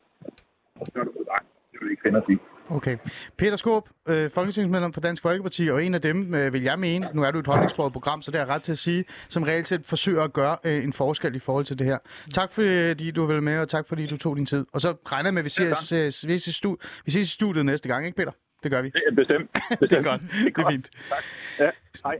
[0.85, 1.39] så er det på dig.
[1.71, 2.37] Det vil vi ikke finde os i.
[2.69, 2.97] Okay.
[3.37, 7.09] Peter Skåb, øh, folketingsmedlem for Dansk Folkeparti, og en af dem, øh, vil jeg mene,
[7.13, 9.67] nu er du et holdningsbordet program, så det er ret til at sige, som reelt
[9.67, 11.97] set forsøger at gøre øh, en forskel i forhold til det her.
[12.33, 14.65] Tak fordi du vil med, og tak fordi du tog din tid.
[14.73, 17.27] Og så regner jeg med, at vi ses, ja, vi ses, i, stu- vi ses
[17.29, 18.31] i studiet næste gang, ikke Peter?
[18.63, 18.89] Det gør vi.
[18.89, 19.51] Det er bestemt.
[19.79, 19.89] bestemt.
[19.89, 20.21] det er godt.
[20.21, 20.55] Det er, godt.
[20.55, 20.89] det er fint.
[21.09, 21.23] Tak.
[21.59, 21.69] Ja,
[22.03, 22.19] hej.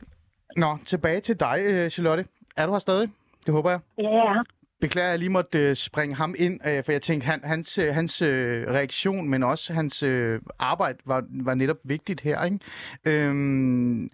[0.58, 2.25] Nå, tilbage til dig, øh, Charlotte.
[2.58, 3.10] Er du her stadig?
[3.45, 3.80] Det håber jeg.
[3.97, 4.41] Ja, ja.
[4.82, 7.78] Beklager, at jeg lige måtte øh, springe ham ind, øh, for jeg tænkte, han, hans,
[7.78, 12.44] øh, hans øh, reaktion, men også hans øh, arbejde var, var netop vigtigt her.
[12.44, 12.60] Ikke?
[13.06, 14.10] Øhm,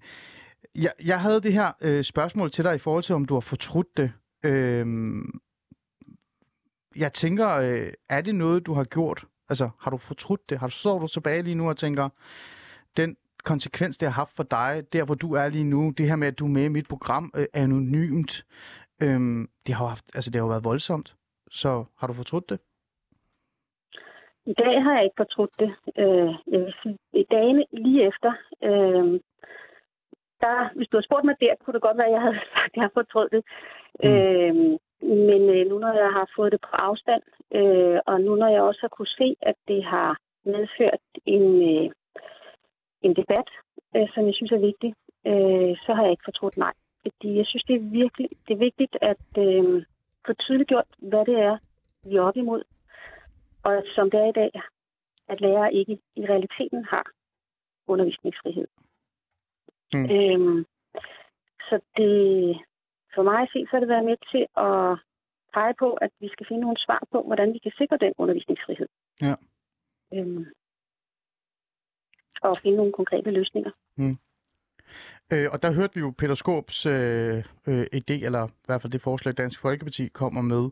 [0.76, 3.42] jeg, jeg havde det her øh, spørgsmål til dig i forhold til, om du har
[3.42, 4.12] fortrudt det.
[4.44, 5.40] Øhm,
[6.96, 9.26] jeg tænker, øh, er det noget, du har gjort?
[9.50, 10.60] Altså, har du fortrudt det?
[10.60, 12.10] Har du, står du tilbage lige nu og tænker,
[12.98, 16.16] den konsekvens, det har haft for dig, der hvor du er lige nu, det her
[16.16, 18.46] med, at du er med i mit program øh, anonymt,
[19.02, 21.16] Øhm, det har haft, altså det har jo været voldsomt.
[21.52, 22.60] Så har du fortrudt det?
[24.46, 25.72] I dag har jeg ikke fortrudt det.
[25.98, 28.32] Øh, jeg vil sige, i dagene lige efter,
[28.64, 29.20] øh,
[30.44, 32.72] der, hvis du havde spurgt mig der, kunne det godt være, at jeg havde sagt,
[32.72, 33.44] at jeg har fortrudt det.
[34.04, 34.10] Mm.
[34.10, 34.56] Øh,
[35.30, 37.24] men øh, nu når jeg har fået det på afstand,
[37.60, 41.92] øh, og nu når jeg også har kunne se, at det har medført en, øh,
[43.02, 43.50] en debat,
[43.96, 44.94] øh, som jeg synes er vigtig,
[45.32, 46.74] øh, så har jeg ikke fortrudt nej
[47.16, 49.86] fordi jeg synes, det er virkelig det er vigtigt at øh,
[50.26, 51.58] få tydeliggjort, hvad det er,
[52.04, 52.64] vi er op imod.
[53.64, 54.52] Og som det er i dag,
[55.28, 57.06] at lærere ikke i realiteten har
[57.88, 58.68] undervisningsfrihed.
[59.94, 60.10] Mm.
[60.16, 60.66] Øhm,
[61.70, 62.14] så det,
[63.16, 65.00] for mig at se, så er det været med til at
[65.54, 68.88] pege på, at vi skal finde nogle svar på, hvordan vi kan sikre den undervisningsfrihed.
[69.22, 69.36] Ja.
[70.14, 70.46] Øhm,
[72.42, 73.72] og finde nogle konkrete løsninger.
[73.96, 74.18] Mm.
[75.32, 78.92] Øh, og der hørte vi jo Peter Skåbs øh, øh, idé, eller i hvert fald
[78.92, 80.70] det forslag, Dansk Folkeparti kommer med.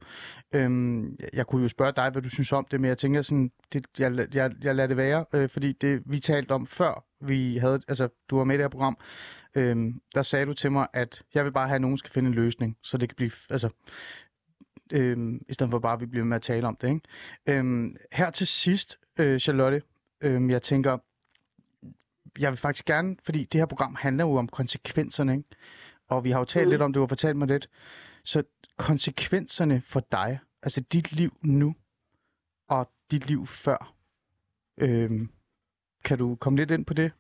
[0.54, 3.52] Øhm, jeg kunne jo spørge dig, hvad du synes om det, men jeg tænker sådan,
[3.74, 7.58] det, jeg, jeg, jeg lader det være, øh, fordi det vi talte om før, vi
[7.58, 8.98] havde, altså du var med i det her program,
[9.56, 12.28] øhm, der sagde du til mig, at jeg vil bare have, at nogen skal finde
[12.28, 13.70] en løsning, så det kan blive, altså,
[14.94, 16.88] øhm, i stedet for bare, at vi bliver med at tale om det.
[16.88, 17.02] Ikke?
[17.60, 19.82] Øhm, her til sidst, øh, Charlotte,
[20.22, 20.98] øhm, jeg tænker,
[22.40, 25.50] jeg vil faktisk gerne, fordi det her program handler jo om konsekvenserne, ikke?
[26.08, 26.70] og vi har jo talt mm.
[26.70, 27.70] lidt om, du har fortalt mig lidt,
[28.24, 28.44] så
[28.78, 31.76] konsekvenserne for dig, altså dit liv nu,
[32.70, 33.94] og dit liv før,
[34.78, 35.30] øhm,
[36.06, 37.12] kan du komme lidt ind på det?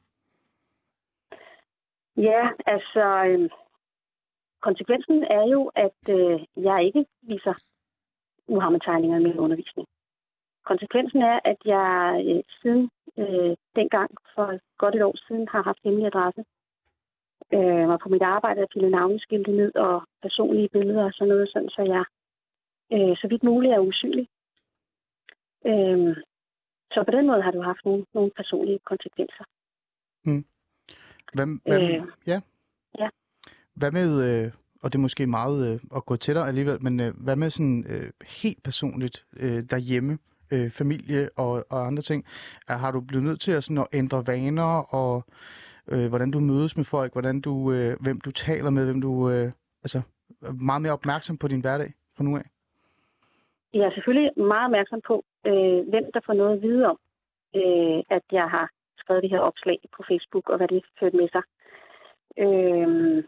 [2.17, 3.49] Ja, altså, øh,
[4.62, 7.54] konsekvensen er jo, at øh, jeg ikke viser
[8.47, 9.88] Muhammed-tegninger i min undervisning.
[10.65, 15.80] Konsekvensen er, at jeg øh, siden øh, dengang for godt et år siden har haft
[15.84, 16.43] hemmelig adresse.
[17.54, 21.49] Øh, og på mit arbejde at pille navneskilte ned og personlige billeder og sådan noget,
[21.54, 22.06] sådan, så jeg
[22.93, 24.28] øh, så vidt muligt er usynlig.
[25.65, 26.15] Øh,
[26.93, 29.45] så på den måde har du haft nogle, nogle personlige konsekvenser.
[30.23, 30.45] Hmm.
[31.34, 32.41] Hvad, hvad, øh, ja.
[32.99, 33.10] ja.
[33.73, 34.51] Hvad med, øh,
[34.82, 37.49] og det er måske meget øh, at gå til dig alligevel, men øh, hvad med
[37.49, 40.17] sådan øh, helt personligt øh, derhjemme?
[40.53, 42.25] Øh, familie og, og andre ting.
[42.67, 45.23] Er, har du blevet nødt til at, sådan, at ændre vaner, og
[45.88, 49.29] øh, hvordan du mødes med folk, hvordan du, øh, hvem du taler med, hvem du
[49.29, 49.51] øh,
[49.84, 50.01] altså,
[50.41, 52.45] er meget mere opmærksom på din hverdag fra nu af?
[53.73, 56.99] Jeg er selvfølgelig meget opmærksom på, øh, hvem der får noget at vide om,
[57.55, 61.29] øh, at jeg har skrevet det her opslag på Facebook, og hvad det ført med
[61.36, 61.43] sig.
[62.38, 63.23] Øh,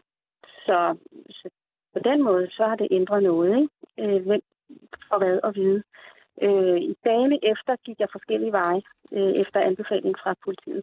[0.66, 0.96] så,
[1.30, 1.48] så
[1.92, 3.70] på den måde, så har det ændret noget, ikke?
[3.98, 4.40] Øh, hvem
[5.10, 5.82] og hvad at vide.
[6.42, 10.82] Øh, I dagene efter gik jeg forskellige veje øh, efter anbefaling fra politiet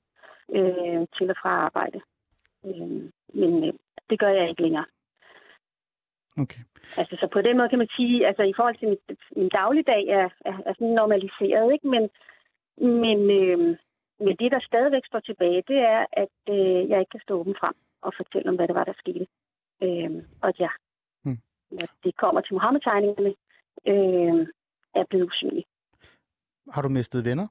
[0.57, 2.01] øh, til og fra arbejde.
[2.65, 3.73] Øh, men øh,
[4.09, 4.85] det gør jeg ikke længere.
[6.37, 6.61] Okay.
[6.97, 10.03] Altså, så på den måde kan man sige, altså i forhold til mit, min dagligdag
[10.07, 11.87] er, er, er sådan normaliseret, ikke?
[11.87, 12.09] Men,
[13.03, 13.59] men, øh,
[14.19, 17.55] men det, der stadigvæk står tilbage, det er, at øh, jeg ikke kan stå åben
[17.59, 19.27] frem og fortælle om, hvad det var, der skete.
[19.83, 20.69] Øh, og ja,
[21.23, 21.39] hmm.
[21.71, 23.33] når det kommer til Mohammed-tegningerne,
[23.91, 24.47] øh,
[24.95, 25.65] er blevet usynlig.
[26.71, 27.47] Har du mistet venner?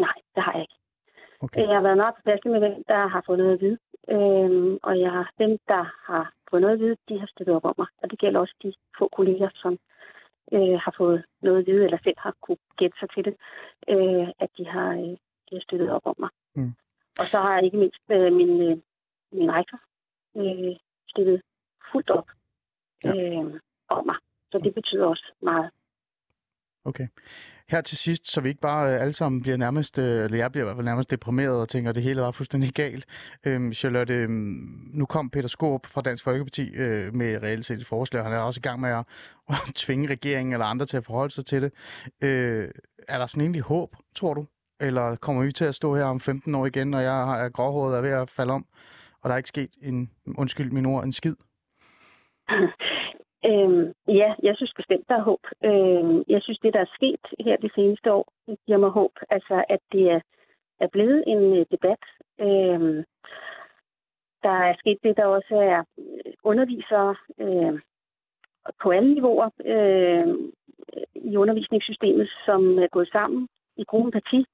[0.00, 0.74] Nej, det har jeg ikke.
[1.40, 1.60] Okay.
[1.60, 3.78] Jeg har været meget påpasselig med dem, der har fået noget at vide.
[4.08, 7.74] Øhm, og jeg, dem, der har fået noget at vide, de har støttet op om
[7.78, 7.86] mig.
[8.02, 9.78] Og det gælder også de få kolleger, som
[10.52, 13.34] øh, har fået noget at vide, eller selv har kunne gætte sig til det,
[13.88, 15.12] øh, at de har, øh,
[15.46, 16.30] de har støttet op om mig.
[16.54, 16.72] Mm.
[17.18, 18.76] Og så har jeg ikke mindst øh, min, øh,
[19.32, 19.80] min rektor
[20.36, 20.76] øh,
[21.08, 21.42] støttet
[21.92, 22.28] fuldt op
[23.04, 23.10] Ja.
[23.16, 24.16] øh, om mig.
[24.52, 25.70] Så det betyder også meget.
[26.84, 27.08] Okay.
[27.68, 30.52] Her til sidst, så vi ikke bare øh, alle sammen bliver nærmest, øh, eller jeg
[30.52, 33.06] bliver i hvert fald nærmest deprimeret og tænker, at det hele var fuldstændig galt.
[33.46, 37.86] Øhm, Charlotte, øhm, nu kom Peter Skåb fra Dansk Folkeparti øh, med reelt set et
[37.86, 39.04] forslag, han er også i gang med at,
[39.68, 41.72] at tvinge regeringen eller andre til at forholde sig til det.
[42.22, 42.70] Øh,
[43.08, 44.46] er der sådan egentlig håb, tror du?
[44.80, 47.92] Eller kommer vi til at stå her om 15 år igen, og jeg er gråhåret
[47.92, 48.66] og er ved at falde om,
[49.22, 51.34] og der er ikke sket en, undskyld min ord, en skid?
[53.46, 55.40] Øhm, ja, jeg synes bestemt, der er håb.
[55.64, 58.32] Øhm, jeg synes, det, der er sket her de seneste år,
[58.66, 59.12] giver mig håb.
[59.30, 60.20] Altså, at det er,
[60.80, 62.02] er blevet en øh, debat.
[62.40, 63.04] Øhm,
[64.42, 67.80] der er sket det, der også er øh, undervisere øh,
[68.82, 70.26] på alle niveauer øh,
[71.14, 74.44] i undervisningssystemet, som er gået sammen i gruppen parti,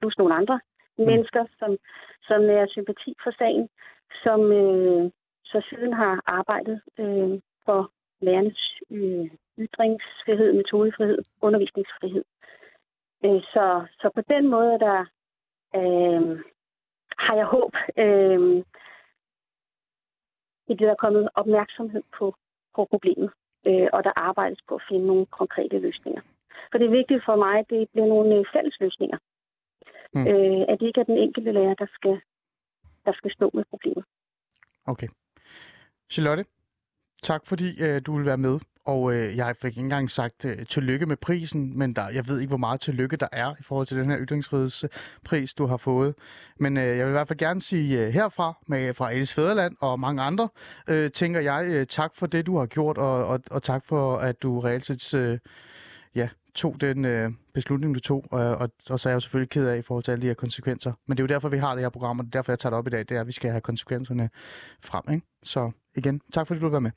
[0.00, 0.60] plus nogle andre
[0.98, 1.04] mm.
[1.04, 1.76] mennesker, som,
[2.28, 3.68] som er sympati for sagen,
[4.24, 5.10] som øh,
[5.44, 7.90] så siden har arbejdet øh, for
[8.22, 12.24] lærernes øh, ytringsfrihed, metodefrihed, undervisningsfrihed.
[13.24, 15.00] Øh, så, så på den måde der
[15.80, 16.40] øh,
[17.18, 17.74] har jeg håb.
[17.98, 18.64] Øh,
[20.68, 22.34] det bliver kommet opmærksomhed på,
[22.74, 23.30] på problemet,
[23.66, 26.22] øh, og der arbejdes på at finde nogle konkrete løsninger.
[26.70, 29.18] For det er vigtigt for mig, at det bliver nogle øh, fælles løsninger.
[30.14, 30.20] Mm.
[30.20, 30.26] Mm.
[30.26, 32.20] Øh, at det ikke er den enkelte lærer, der skal,
[33.04, 34.04] der skal stå med problemet.
[34.86, 35.08] Okay.
[36.10, 36.44] Charlotte,
[37.22, 38.58] tak fordi øh, du vil være med.
[38.84, 42.40] Og øh, jeg fik ikke engang sagt øh, tillykke med prisen, men der, jeg ved
[42.40, 46.14] ikke, hvor meget tillykke der er i forhold til den her ytringsfrihedspris, du har fået.
[46.60, 49.76] Men øh, jeg vil i hvert fald gerne sige øh, herfra, med, fra Alice Fæderland
[49.80, 50.48] og mange andre,
[50.88, 54.16] øh, tænker jeg øh, tak for det, du har gjort, og, og, og tak for,
[54.16, 55.38] at du reelt set øh,
[56.14, 58.24] ja, tog den øh, beslutning, du tog.
[58.30, 60.26] Og, og, og så er jeg jo selvfølgelig ked af i forhold til alle de
[60.26, 60.92] her konsekvenser.
[61.06, 62.58] Men det er jo derfor, vi har det her program, og det er derfor, jeg
[62.58, 64.30] tager det op i dag, det er, at vi skal have konsekvenserne
[64.80, 65.02] frem.
[65.10, 65.26] Ikke?
[65.42, 66.90] Så igen, tak fordi du vil være med.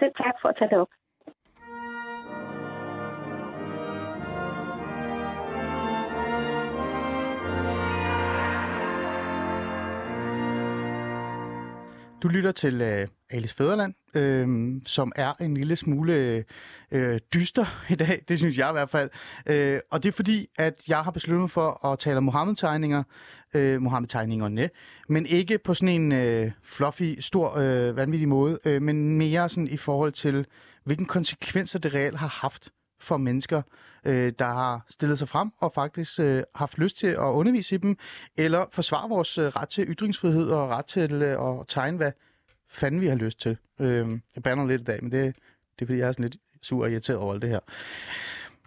[0.00, 0.88] Selv tak for at tage det op.
[12.22, 16.44] Du lytter til øh, Alice Fæderland, øh, som er en lille smule
[16.90, 19.10] øh, dyster i dag, det synes jeg i hvert fald.
[19.46, 23.02] Øh, og det er fordi, at jeg har besluttet mig for at tale om Mohammed-tegninger,
[23.54, 24.70] øh, Mohammed-tegningerne,
[25.08, 29.68] men ikke på sådan en øh, fluffy, stor, øh, vanvittig måde, øh, men mere sådan
[29.68, 30.46] i forhold til,
[30.84, 32.68] hvilken konsekvenser det reelt har haft
[33.00, 33.62] for mennesker,
[34.04, 37.78] øh, der har stillet sig frem og faktisk øh, haft lyst til at undervise i
[37.78, 37.96] dem,
[38.36, 42.12] eller forsvare vores øh, ret til ytringsfrihed og ret til øh, at tegne, hvad
[42.68, 43.56] fanden vi har lyst til.
[43.80, 45.36] Øh, jeg bander lidt i dag, men det,
[45.78, 47.60] det er fordi, jeg er sådan lidt sur og irriteret over alt det her.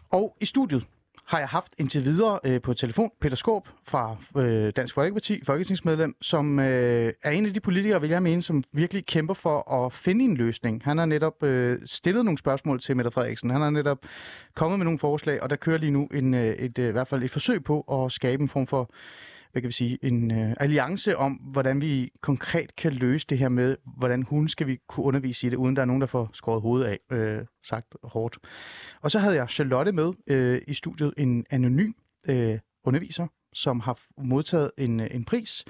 [0.10, 0.86] Og i studiet
[1.30, 6.16] har jeg haft indtil videre øh, på telefon Peter Skåb fra øh, Dansk Folkeparti, folketingsmedlem,
[6.22, 9.94] som øh, er en af de politikere, vil jeg mene, som virkelig kæmper for at
[9.94, 10.82] finde en løsning.
[10.84, 13.50] Han har netop øh, stillet nogle spørgsmål til Mette Frederiksen.
[13.50, 13.98] Han har netop
[14.56, 17.08] kommet med nogle forslag, og der kører lige nu en, øh, et, øh, i hvert
[17.08, 18.90] fald et forsøg på at skabe en form for
[19.52, 23.50] hvad kan vi sige, en øh, alliance om, hvordan vi konkret kan løse det her
[23.50, 26.30] med, hvordan hun skal vi kunne undervise i det, uden der er nogen, der får
[26.34, 28.38] skåret hovedet af, øh, sagt hårdt.
[29.02, 31.92] Og så havde jeg Charlotte med øh, i studiet, en anonym
[32.28, 35.66] øh, underviser, som har modtaget en, øh, en pris.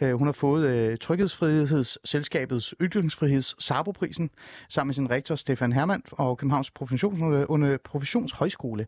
[0.00, 4.30] Øh, hun har fået øh, Tryghedsfrihedsselskabets Ytringsfriheds Sabo-prisen
[4.68, 8.86] sammen med sin rektor Stefan Hermann og Københavns Professions, under Professionshøjskole.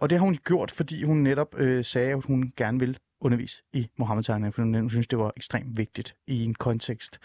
[0.00, 3.62] Og det har hun gjort, fordi hun netop øh, sagde, at hun gerne vil undervise
[3.72, 7.18] i Mohammed-tegninger, for hun synes, det var ekstremt vigtigt i en kontekst.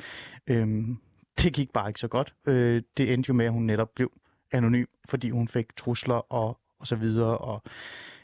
[0.48, 0.98] Øhm,
[1.42, 2.34] det gik bare ikke så godt.
[2.48, 4.12] Øh, det endte jo med, at hun netop blev
[4.52, 7.64] anonym, fordi hun fik trusler og, og så videre, og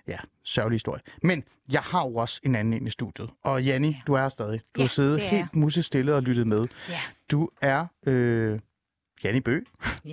[0.08, 1.02] ja, sørgelig historie.
[1.24, 4.30] Men jeg har jo også en anden ind i studiet, og Janni, du er her
[4.30, 4.60] stadig.
[4.76, 6.68] Du Ja, har siddet det helt musestille og lyttet med.
[6.90, 7.00] Ja.
[7.32, 8.60] Du er øh,
[9.24, 9.60] Janni Bø,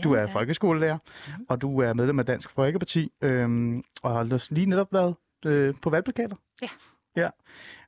[0.04, 0.24] du er ja.
[0.26, 0.98] folkeskolelærer,
[1.36, 1.46] Mhm.
[1.48, 5.14] og du er medlem af Dansk Folkeparti, øhm, og har lige netop været
[5.46, 6.36] øh, på valgplakater.
[6.62, 6.68] Ja.
[7.16, 7.28] Ja,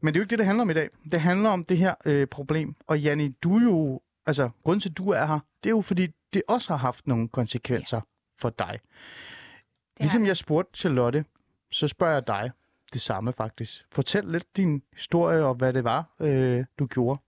[0.01, 0.89] men det er jo ikke det, det handler om i dag.
[1.13, 2.77] Det handler om det her øh, problem.
[2.87, 6.09] Og Janni, du jo, altså grunden til, at du er her, det er jo fordi,
[6.35, 8.03] det også har haft nogle konsekvenser ja.
[8.39, 8.81] for dig.
[9.95, 11.25] Det Ligesom jeg spurgte Charlotte,
[11.73, 12.51] så spørger jeg dig
[12.93, 13.87] det samme faktisk.
[13.93, 17.21] Fortæl lidt din historie og hvad det var, øh, du gjorde.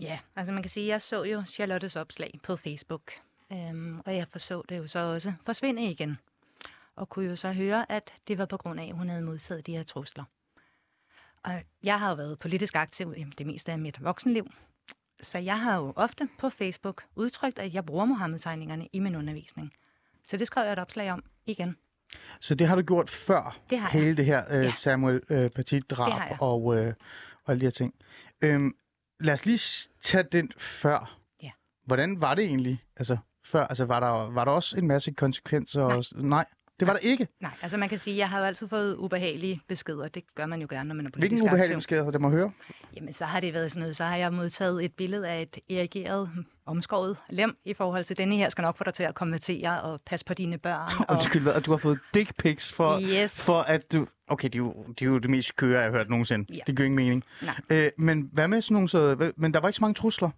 [0.00, 3.12] Ja, altså man kan sige, at jeg så jo Charlottes opslag på Facebook.
[3.52, 6.18] Øhm, og jeg forså det jo så også forsvinde igen.
[6.96, 9.66] Og kunne jo så høre, at det var på grund af, at hun havde modtaget
[9.66, 10.24] de her trusler.
[11.44, 14.46] Og jeg har jo været politisk aktiv i det meste af mit voksenliv.
[15.22, 19.72] Så jeg har jo ofte på Facebook udtrykt, at jeg bruger Mohammed-tegningerne i min undervisning.
[20.24, 21.76] Så det skrev jeg et opslag om igen.
[22.40, 24.16] Så det har du gjort før Det har hele jeg.
[24.16, 24.70] det her øh, Ja.
[24.70, 26.94] Samuel øh, Petit-drab og, øh,
[27.44, 27.94] og alle de her ting.
[28.40, 28.74] Øhm,
[29.20, 31.18] lad os lige tage den før.
[31.42, 31.50] Ja.
[31.86, 32.82] Hvordan var det egentlig?
[32.96, 35.86] Altså, før, altså, var, der, var der også en masse konsekvenser?
[35.88, 35.96] Nej.
[35.96, 36.44] Og, nej,
[36.80, 37.28] det var der ikke.
[37.40, 40.08] Nej, altså man kan sige, at jeg har jo altid fået ubehagelige beskeder.
[40.08, 41.76] Det gør man jo gerne, når man er politisk Hvilken ubehagelig aktiv.
[41.78, 42.52] besked havde det må høre?
[42.96, 43.96] Jamen, så har det været sådan noget.
[43.96, 46.30] Så har jeg modtaget et billede af et erigeret,
[46.66, 50.00] omskåret lem i forhold til denne her skal nok få dig til at konvertere og
[50.06, 50.92] passe på dine børn.
[51.08, 51.14] og...
[51.14, 51.60] Undskyld, hvad?
[51.60, 53.44] Du har fået dick pics for, Yes.
[53.44, 54.06] for at du...
[54.28, 56.54] Okay, det er, jo, det er jo det mest skøre, jeg har hørt nogensinde.
[56.54, 56.60] Ja.
[56.66, 57.24] Det giver ingen mening.
[57.42, 57.54] Nej.
[57.70, 58.88] Øh, men hvad med sådan nogle...
[58.88, 60.30] Så, men der var ikke så mange trusler?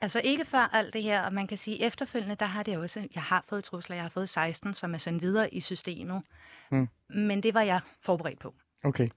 [0.00, 3.08] Altså ikke før alt det her, og man kan sige efterfølgende, der har det også,
[3.14, 6.22] jeg har fået trusler, jeg har fået 16, som er sendt videre i systemet.
[6.70, 6.88] Mm.
[7.08, 8.54] Men det var jeg forberedt på.
[8.84, 9.08] Okay.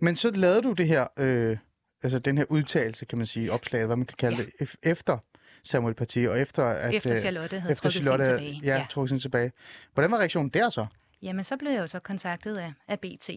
[0.00, 1.58] Men så lavede du det her, øh,
[2.02, 4.42] altså den her udtalelse, kan man sige, opslag, hvad man kan kalde Ja.
[4.42, 5.18] det, ef- efter
[5.64, 6.94] Samuel Paty, og efter at...
[6.94, 8.60] Efter øh, Charlotte havde efter trukket sin Charlotte, tilbage.
[8.64, 8.86] Ja, ja.
[8.90, 9.52] trukket sin tilbage.
[9.94, 10.86] Hvordan var reaktionen der så?
[11.22, 13.30] Jamen, så blev jeg jo så kontaktet af, af BT,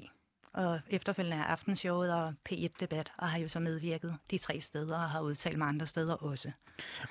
[0.54, 5.10] og efterfølgende af Aftenshowet og P1-debat, og har jo så medvirket de tre steder, og
[5.10, 6.52] har udtalt mig andre steder også.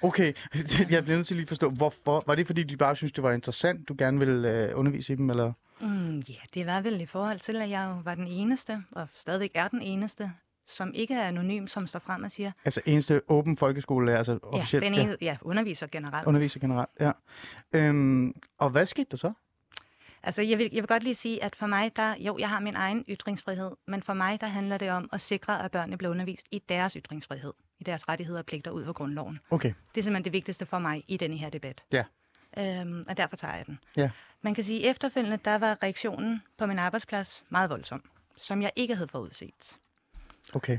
[0.03, 0.33] Okay,
[0.91, 2.25] jeg bliver nødt til lige at forstå, hvorfor.
[2.27, 5.17] Var det fordi, de bare synes det var interessant, du gerne ville øh, undervise i
[5.17, 5.53] dem, eller?
[5.81, 9.09] Mm, ja, det var vel i forhold til, at jeg jo var den eneste, og
[9.13, 10.33] stadigvæk er den eneste,
[10.67, 14.39] som ikke er anonym, som står frem og siger, Altså eneste åben folkeskole, altså ja,
[14.43, 16.27] officielt den ene, ja, underviser generelt.
[16.27, 16.91] underviser generelt.
[17.01, 17.13] Ja.
[17.73, 19.33] Øhm, og hvad skete der så?
[20.23, 22.61] Altså, jeg vil, jeg vil godt lige sige, at for mig, der, jo, jeg har
[22.61, 26.11] min egen ytringsfrihed, men for mig, der handler det om at sikre, at børnene bliver
[26.11, 29.41] undervist i deres ytringsfrihed, i deres rettigheder og pligter ud fra grundloven.
[29.51, 31.85] Okay, Det er simpelthen det vigtigste for mig i denne her debat.
[31.93, 32.05] Ja.
[32.59, 33.79] Øhm, og derfor tager jeg den.
[33.97, 34.11] Ja.
[34.43, 38.73] Man kan sige, at efterfølgende, der var reaktionen på min arbejdsplads meget voldsom, som jeg
[38.77, 39.77] ikke havde forudset.
[40.55, 40.79] okay.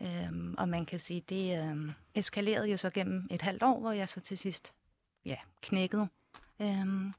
[0.00, 3.92] Øhm, og man kan sige, det øhm, eskalerede jo så gennem et halvt år, hvor
[3.92, 4.72] jeg så til sidst
[5.24, 6.08] ja, knækkede
[6.60, 7.12] øhm,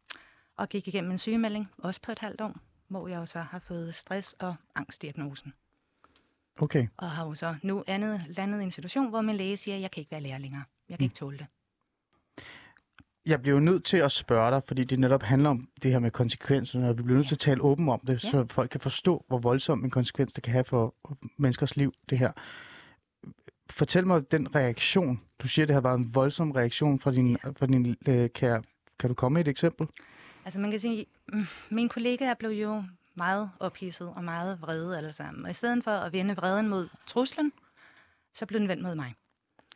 [0.57, 2.55] og gik igennem en sygemelding, også på et halvt år,
[2.87, 5.53] hvor jeg jo så har fået stress- og angstdiagnosen.
[6.57, 6.87] Okay.
[6.97, 9.81] Og har jo så nu andet, landet i en situation, hvor min læge siger, at
[9.81, 10.63] jeg kan ikke være lærer længere.
[10.89, 11.05] Jeg kan Mm.
[11.05, 11.45] ikke tåle det.
[13.25, 15.99] Jeg bliver jo nødt til at spørge dig, fordi det netop handler om det her
[15.99, 17.27] med konsekvenserne, og vi bliver nødt Ja.
[17.27, 18.29] til at tale åbent om det, Ja.
[18.29, 20.95] så folk kan forstå, hvor voldsom en konsekvens det kan have for
[21.37, 22.31] menneskers liv, det her.
[23.69, 25.21] Fortæl mig den reaktion.
[25.39, 28.63] Du siger, det har været en voldsom reaktion fra din, fra din øh, kære.
[28.99, 29.87] Kan du komme med et eksempel?
[30.45, 32.83] Altså man kan sige, mm, mine kollegaer blev jo
[33.15, 35.45] meget ophidset og meget vrede alle sammen.
[35.45, 37.51] Og i stedet for at vende vreden mod truslen,
[38.33, 39.15] så blev den vendt mod mig.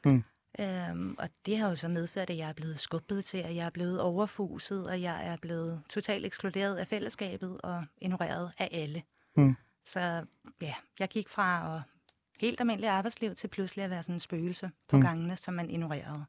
[0.06, 0.24] Mm.
[0.60, 3.66] Øhm, og det har jo så medført, at jeg er blevet skubbet til, at jeg
[3.66, 9.04] er blevet overfuset, og jeg er blevet totalt ekskluderet af fællesskabet og ignoreret af alle.
[9.36, 9.56] Mm.
[9.84, 10.26] Så
[10.62, 11.82] ja, jeg gik fra at
[12.40, 15.02] helt almindelig arbejdsliv til pludselig at være sådan en spøgelse på mm.
[15.02, 16.26] gangene, som man ignorerede.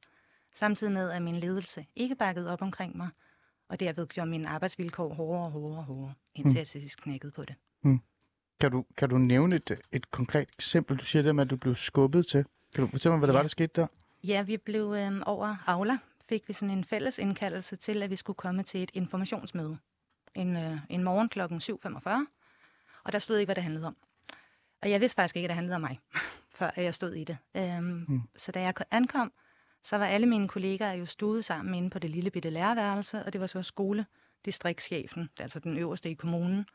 [0.54, 3.08] Samtidig med, at min ledelse ikke bakkede op omkring mig,
[3.70, 6.58] og derved gjorde mine arbejdsvilkår hårdere og hårdere og hårdere, indtil Mm.
[6.58, 7.54] jeg til sidst knækkede på det.
[8.60, 10.96] Kan du, kan du nævne et, et konkret eksempel?
[10.96, 12.44] Du siger det med, at du blev skubbet til.
[12.74, 13.38] Kan du fortælle mig, hvad det Ja.
[13.38, 13.86] var, der skete der?
[14.24, 18.16] Ja, vi blev øhm, over Aula, fik vi sådan en fælles indkaldelse til, at vi
[18.16, 19.78] skulle komme til et informationsmøde.
[20.34, 22.26] En, øh, en morgen klokken 7.45,
[23.04, 23.96] og der stod ikke, hvad det handlede om.
[24.82, 26.00] Og jeg vidste faktisk ikke, at det handlede om mig,
[26.58, 27.38] før jeg stod i det.
[27.56, 28.22] Øhm, Mm.
[28.36, 29.32] Så da jeg ko- ankom,
[29.82, 33.32] så var alle mine kollegaer jo stuet sammen inde på det lille bitte lærerværelse, og
[33.32, 36.66] det var så skoledistriktschefen, altså den øverste i kommunen,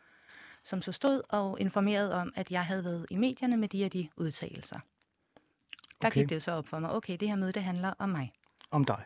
[0.64, 3.94] som så stod og informerede om, at jeg havde været i medierne med de og
[3.94, 4.80] de udtalelser.
[6.02, 6.22] Der Okay.
[6.22, 8.32] gik det så op for mig, okay, det her møde, det handler om mig.
[8.72, 9.04] Om dig.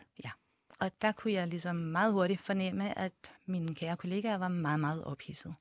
[0.80, 5.04] Og der kunne jeg ligesom meget hurtigt fornemme, at mine kære kollegaer var meget, meget
[5.04, 5.54] ophidset.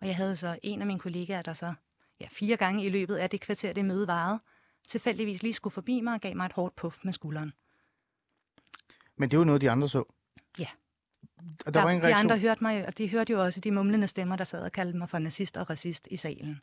[0.00, 1.74] Og jeg havde så en af mine kollegaer, der så
[2.20, 4.40] ja, fire gange i løbet af det kvarter, det møde varede,
[4.86, 7.52] tilfældigvis lige skulle forbi mig og gav mig et hårdt puff med skulderen.
[9.20, 10.04] Men det var noget, de andre så.
[10.58, 10.66] Ja.
[11.66, 12.30] Og der, var ingen de reaktion.
[12.30, 14.98] andre hørte mig, og de hørte jo også de mumlende stemmer, der sad og kaldte
[14.98, 16.60] mig for nazist og racist i salen.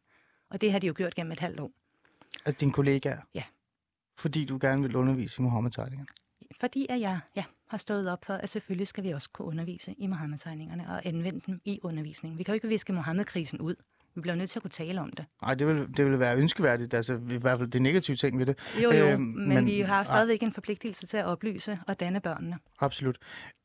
[0.49, 1.72] Og det har de jo gjort gennem et halvt år.
[2.45, 3.22] Altså dine kollegaer?
[3.34, 3.43] Ja.
[4.18, 6.08] Fordi du gerne vil undervise i Mohammed-tegningerne?
[6.60, 9.93] Fordi at jeg ja, har stået op for, at selvfølgelig skal vi også kunne undervise
[9.97, 12.38] i Mohammed-tegningerne og anvende dem i undervisningen.
[12.38, 13.76] Vi kan jo ikke viske Mohammed-krisen ud.
[14.18, 15.26] Vi bliver nødt til at kunne tale om det.
[15.41, 16.93] Nej, det vil, det vil være ønskeværdigt.
[16.93, 18.57] Altså i hvert fald det negative ting ved det.
[18.84, 22.20] Jo, jo, Øhm, men, men- vi har stadigvæk en forpligtelse til at oplyse og danne
[22.20, 22.57] børnene.
[22.80, 23.18] Absolut.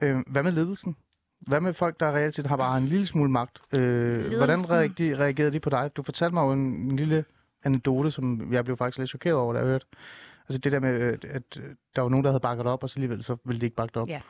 [0.03, 0.97] Øh, hvad med ledelsen?
[1.41, 3.59] Hvad med folk, der reelt set har bare en lille smule magt?
[3.75, 5.91] Øh, hvordan reagerede de, reagerede de på dig?
[5.97, 7.25] Du fortalte mig jo en, en lille
[7.65, 9.87] anekdote, som jeg blev faktisk lidt chokeret over, da jeg hørte.
[10.49, 11.65] Altså det der med, øh, at øh,
[11.97, 14.01] der var nogen, der havde bakket op, og så alligevel så ville de ikke bakke
[14.01, 14.09] op.
[14.09, 14.21] Ja.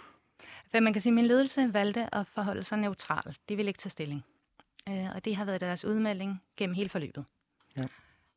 [0.70, 3.36] For man kan sige, at min ledelse valgte at forholde sig neutral.
[3.48, 4.24] De ville ikke tage stilling.
[4.88, 7.24] Øh, og det har været deres udmelding gennem hele forløbet.
[7.76, 7.82] Ja.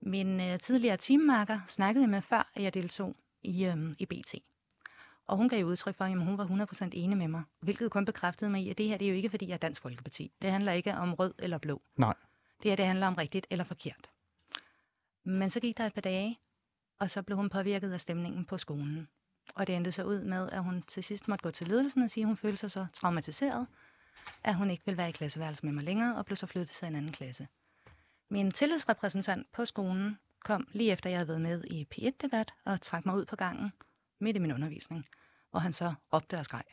[0.02, 4.36] Min øh, tidligere teammarker snakkede jeg med, før jeg deltog i, øh, i BT.
[5.28, 8.50] Og hun gav udtryk for, at hun var 100% enig med mig, hvilket kun bekræftede
[8.50, 10.32] mig i, at det her det er jo ikke, fordi jeg er Dansk Folkeparti.
[10.42, 11.82] Det handler ikke om rød eller blå.
[11.98, 12.14] Nej.
[12.64, 14.10] Det her det handler om rigtigt eller forkert.
[15.24, 16.40] Men så gik der et par dage,
[17.00, 19.08] og så blev hun påvirket af stemningen på skolen.
[19.56, 22.10] Og det endte så ud med, at hun til sidst måtte gå til ledelsen og
[22.10, 23.68] sige, at hun følte sig så traumatiseret,
[24.44, 26.88] at hun ikke ville være i klasseværelse med mig længere, og blev så flyttet til
[26.88, 27.48] en anden klasse.
[28.30, 33.06] Min tillidsrepræsentant på skolen kom lige efter, jeg havde været med i P1-debat og trak
[33.06, 33.74] mig ud på gangen
[34.20, 35.06] midt i min undervisning,
[35.52, 36.64] hvor han så råbte og skreg.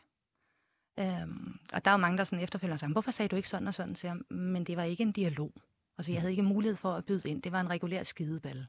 [0.99, 3.69] Øhm, og der er jo mange, der sådan efterfølgende siger, hvorfor sagde du ikke sådan
[3.69, 4.25] og sådan til ham?
[4.31, 5.53] Men det var ikke en dialog.
[5.99, 7.43] Altså, jeg havde ikke mulighed for at byde ind.
[7.43, 8.67] Det var en regulær skideballe.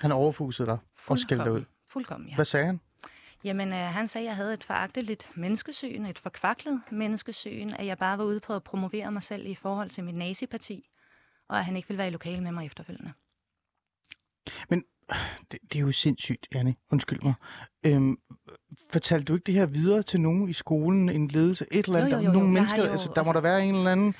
[0.00, 1.64] Han overfusede dig og skældte ud.
[1.88, 2.34] Fuldkommen, ja.
[2.34, 2.80] Hvad sagde han?
[3.46, 7.98] Jamen, øh, han sagde, at jeg havde et foragteligt menneskesyn, et forkvaklet menneskesyn, at jeg
[7.98, 10.88] bare var ude på at promovere mig selv i forhold til mit naziparti,
[11.48, 13.12] og at han ikke ville være i lokale med mig efterfølgende.
[14.68, 14.84] Men
[15.52, 16.74] det, det er jo sindssygt, Janne.
[16.92, 17.34] Undskyld mig.
[17.86, 18.18] Øhm,
[18.90, 22.12] fortalte du ikke det her videre til nogen i skolen, en ledelse, et eller andet?
[22.12, 22.44] Jo, jo, jo, nogle jo.
[22.46, 24.14] Jeg mennesker, jo- altså, der må altså- der være en eller anden,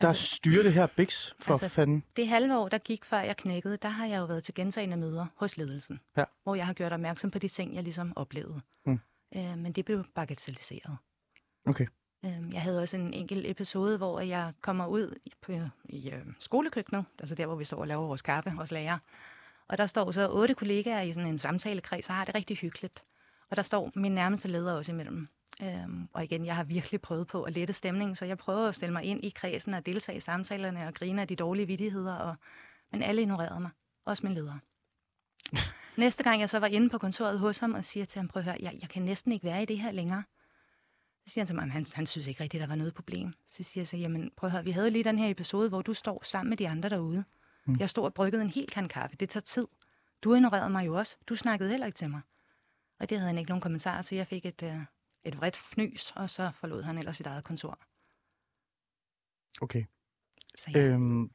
[0.00, 2.04] der Altså- styrer det her biks for Altså, fanden.
[2.16, 4.96] Det halve år, der gik før jeg knækkede, der har jeg jo været til gentagende
[4.96, 6.24] møder hos ledelsen, Ja.
[6.42, 8.60] hvor jeg har gjort opmærksom på de ting, jeg ligesom oplevede.
[8.86, 9.00] Mm.
[9.36, 10.96] Øh, men det blev bagatelliseret.
[11.66, 11.86] Okay.
[12.24, 15.52] Øh, jeg havde også en enkelt episode, hvor jeg kommer ud i- på,
[15.88, 18.98] i øh, skolekøkkenet, altså der, hvor vi står og laver vores kaffe, vores lærer.
[19.68, 23.04] Og der står så otte kollegaer i sådan en samtalekreds, og har det rigtig hyggeligt.
[23.50, 25.28] Og der står min nærmeste leder også imellem.
[25.62, 28.74] Øhm, og igen, jeg har virkelig prøvet på at lette stemningen, så jeg prøver at
[28.74, 32.14] stille mig ind i kredsen og deltage i samtalerne og grine af de dårlige vittigheder.
[32.14, 32.36] Og...
[32.92, 33.70] Men alle ignorerede mig.
[34.04, 34.58] Også min leder.
[35.96, 38.40] Næste gang jeg så var inde på kontoret hos ham og siger til ham, prøv
[38.40, 40.24] at høre, jeg, jeg kan næsten ikke være i det her længere.
[41.26, 43.34] Så siger han til mig, han, han synes ikke rigtigt, der var noget problem.
[43.48, 45.82] Så siger jeg så, jamen prøv at høre, vi havde lige den her episode, hvor
[45.82, 47.24] du står sammen med de andre derude.
[47.64, 47.76] Mm.
[47.80, 49.16] Jeg stod og bryggede en hel kan kaffe.
[49.16, 49.66] Det tager tid.
[50.22, 51.16] Du ignorerede mig jo også.
[51.28, 52.20] Du snakkede heller ikke til mig.
[53.00, 54.16] Og det havde han ikke nogen kommentarer til.
[54.16, 54.78] Jeg fik et, øh,
[55.26, 57.78] et vredt fnys, og så forlod han ellers sit eget kontor.
[59.60, 59.84] Okay.
[60.58, 60.80] Så ja.
[60.80, 61.30] Øhm,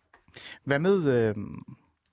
[0.64, 1.64] hvad, med, øhm,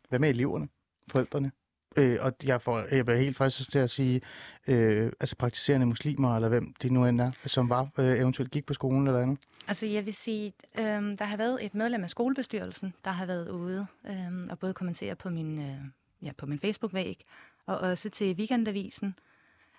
[0.09, 0.69] hvad med eleverne,
[1.11, 1.53] forældrene?
[1.97, 4.21] Øh, og jeg, får, jeg bliver helt fristet til at sige,
[4.67, 8.67] øh, altså praktiserende muslimer, eller hvem det nu end er, som var øh, eventuelt gik
[8.67, 9.39] på skolen eller andet.
[9.69, 10.85] Altså jeg vil sige, øh,
[11.19, 15.17] der har været et medlem af skolebestyrelsen, der har været ude øh, og både kommentere
[15.17, 15.79] på min, øh,
[16.23, 17.25] ja, på min Facebook-væg,
[17.67, 19.15] og også til Weekendavisen,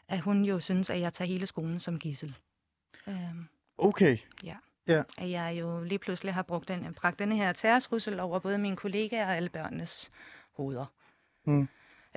[0.09, 2.35] at hun jo synes, at jeg tager hele skolen som gissel.
[3.07, 3.15] Øh,
[3.77, 4.17] Okay.
[4.43, 4.55] Ja.
[4.87, 5.03] Ja.
[5.17, 8.75] At jeg jo lige pludselig har brugt den, bragt denne her terrortrussel over både mine
[8.75, 10.11] kollegaer og alle børnenes
[10.57, 10.85] hoveder.
[11.45, 11.67] Mm.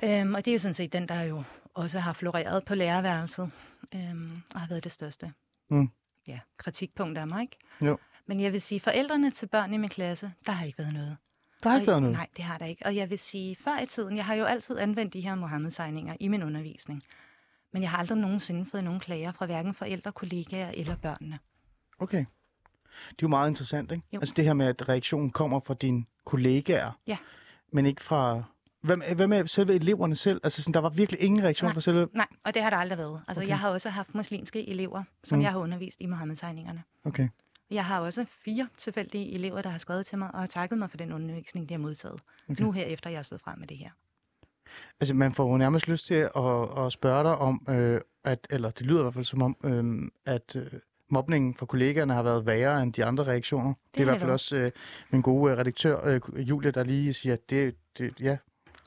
[0.03, 3.51] Øhm, og det er jo sådan set den, der jo også har floreret på lærerværelset,
[3.95, 5.33] øhm, og har været det største
[5.69, 5.89] Mm.
[6.27, 7.41] ja, kritikpunkt af mig.
[7.41, 7.57] Ikke?
[7.81, 7.97] Jo.
[8.25, 11.17] Men jeg vil sige, forældrene til børn i min klasse, der har ikke været noget.
[11.63, 12.17] Der har ikke været noget.
[12.17, 12.85] Nej, det har der ikke.
[12.85, 16.15] Og jeg vil sige, før i tiden, jeg har jo altid anvendt de her Mohammed-tegninger
[16.19, 17.03] i min undervisning.
[17.73, 21.39] Men jeg har aldrig nogensinde fået nogen klager fra hverken forældre, kollegaer eller børnene.
[21.99, 22.25] Okay.
[23.09, 24.03] Det er jo meget interessant, ikke?
[24.13, 24.19] Jo.
[24.19, 27.17] Altså det her med, at reaktionen kommer fra dine kollegaer, Ja.
[27.71, 28.43] men ikke fra...
[28.81, 30.41] Hvad med, hvad med selve eleverne selv?
[30.43, 31.73] Altså sådan, der var virkelig ingen reaktion Nej.
[31.73, 32.07] fra selve...
[32.13, 33.21] Nej, og det har der aldrig været.
[33.27, 33.47] Altså, Okay.
[33.49, 35.43] jeg har også haft muslimske elever, som Mm.
[35.43, 36.83] jeg har undervist i Mohammed-tegningerne.
[37.03, 37.27] Okay.
[37.71, 40.89] Jeg har også fire tilfældige elever, der har skrevet til mig og har takket mig
[40.89, 42.21] for den undervisning, de har modtaget.
[42.49, 42.63] Okay.
[42.63, 43.89] Nu her efter, jeg har stået frem med det her.
[44.99, 48.69] Altså, man får jo nærmest lyst til at, at spørge dig om, øh, at, eller
[48.69, 52.45] det lyder i hvert fald som om, øh, at øh, mobningen fra kollegaerne har været
[52.45, 53.73] værre end de andre reaktioner.
[53.73, 54.71] Det, det er i hvert fald også øh,
[55.09, 58.37] min gode øh, redaktør, øh, Julie, der lige siger, at det, det ja,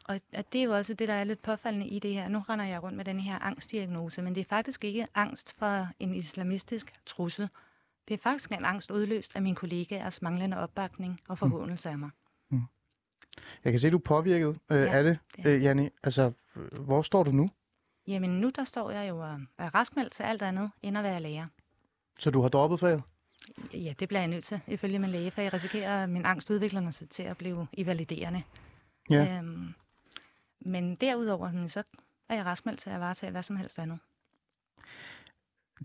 [0.05, 2.29] Og at det er jo også det, der er lidt påfaldende i det her.
[2.29, 5.89] Nu render jeg rundt med den her angstdiagnose, men det er faktisk ikke angst for
[5.99, 7.49] en islamistisk trussel.
[8.09, 12.11] Det er faktisk en angst udløst af mine kollegaers manglende opbakning og forhåndelse af mig.
[13.65, 15.91] Jeg kan se, du er påvirket øh, Ja, af det, er øh.
[16.03, 17.51] Altså, øh, hvor står du nu?
[18.07, 21.21] Jamen nu der står jeg jo og er raskmeldt til alt andet, end at være
[21.21, 21.47] lærer.
[22.19, 23.03] Så du har droppet faget?
[23.73, 26.51] Ja, det bliver jeg nødt til, ifølge min læge, for jeg risikerer, at min angst
[26.51, 28.43] udvikler sig til at blive invaliderende.
[29.11, 29.39] Ja.
[29.39, 29.75] Øhm,
[30.61, 31.83] men derudover, så
[32.29, 33.99] er jeg raskmeldt til at varetage hvad som helst andet.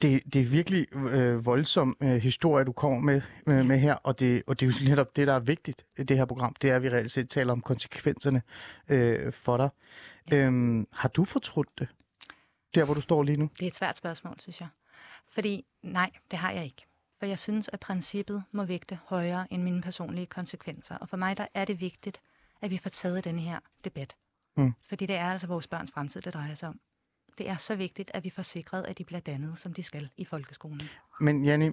[0.01, 4.19] Det, det er virkelig øh, voldsom øh, historie, du kommer med, øh, med her, og
[4.19, 6.55] det, og det er jo netop det, der er vigtigt i det her program.
[6.61, 8.41] Det er, at vi reelt set taler om konsekvenserne
[8.89, 9.69] øh, for dig.
[10.33, 11.87] Øhm, har du fortrudt det?
[12.75, 13.49] Der, hvor du står lige nu?
[13.59, 14.67] Det er et svært spørgsmål, synes jeg.
[15.29, 16.85] Fordi nej, det har jeg ikke.
[17.19, 20.97] For jeg synes, at princippet må vægte højere end mine personlige konsekvenser.
[20.97, 22.21] Og for mig der er det vigtigt,
[22.61, 24.15] at vi får taget den her debat.
[24.57, 24.73] Mm.
[24.89, 26.79] Fordi det er altså vores børns fremtid, det drejer sig om.
[27.41, 29.83] Det det er så vigtigt, at vi får sikret, at de bliver dannet, som de
[29.83, 30.81] skal i folkeskolen.
[31.19, 31.69] Men Janni,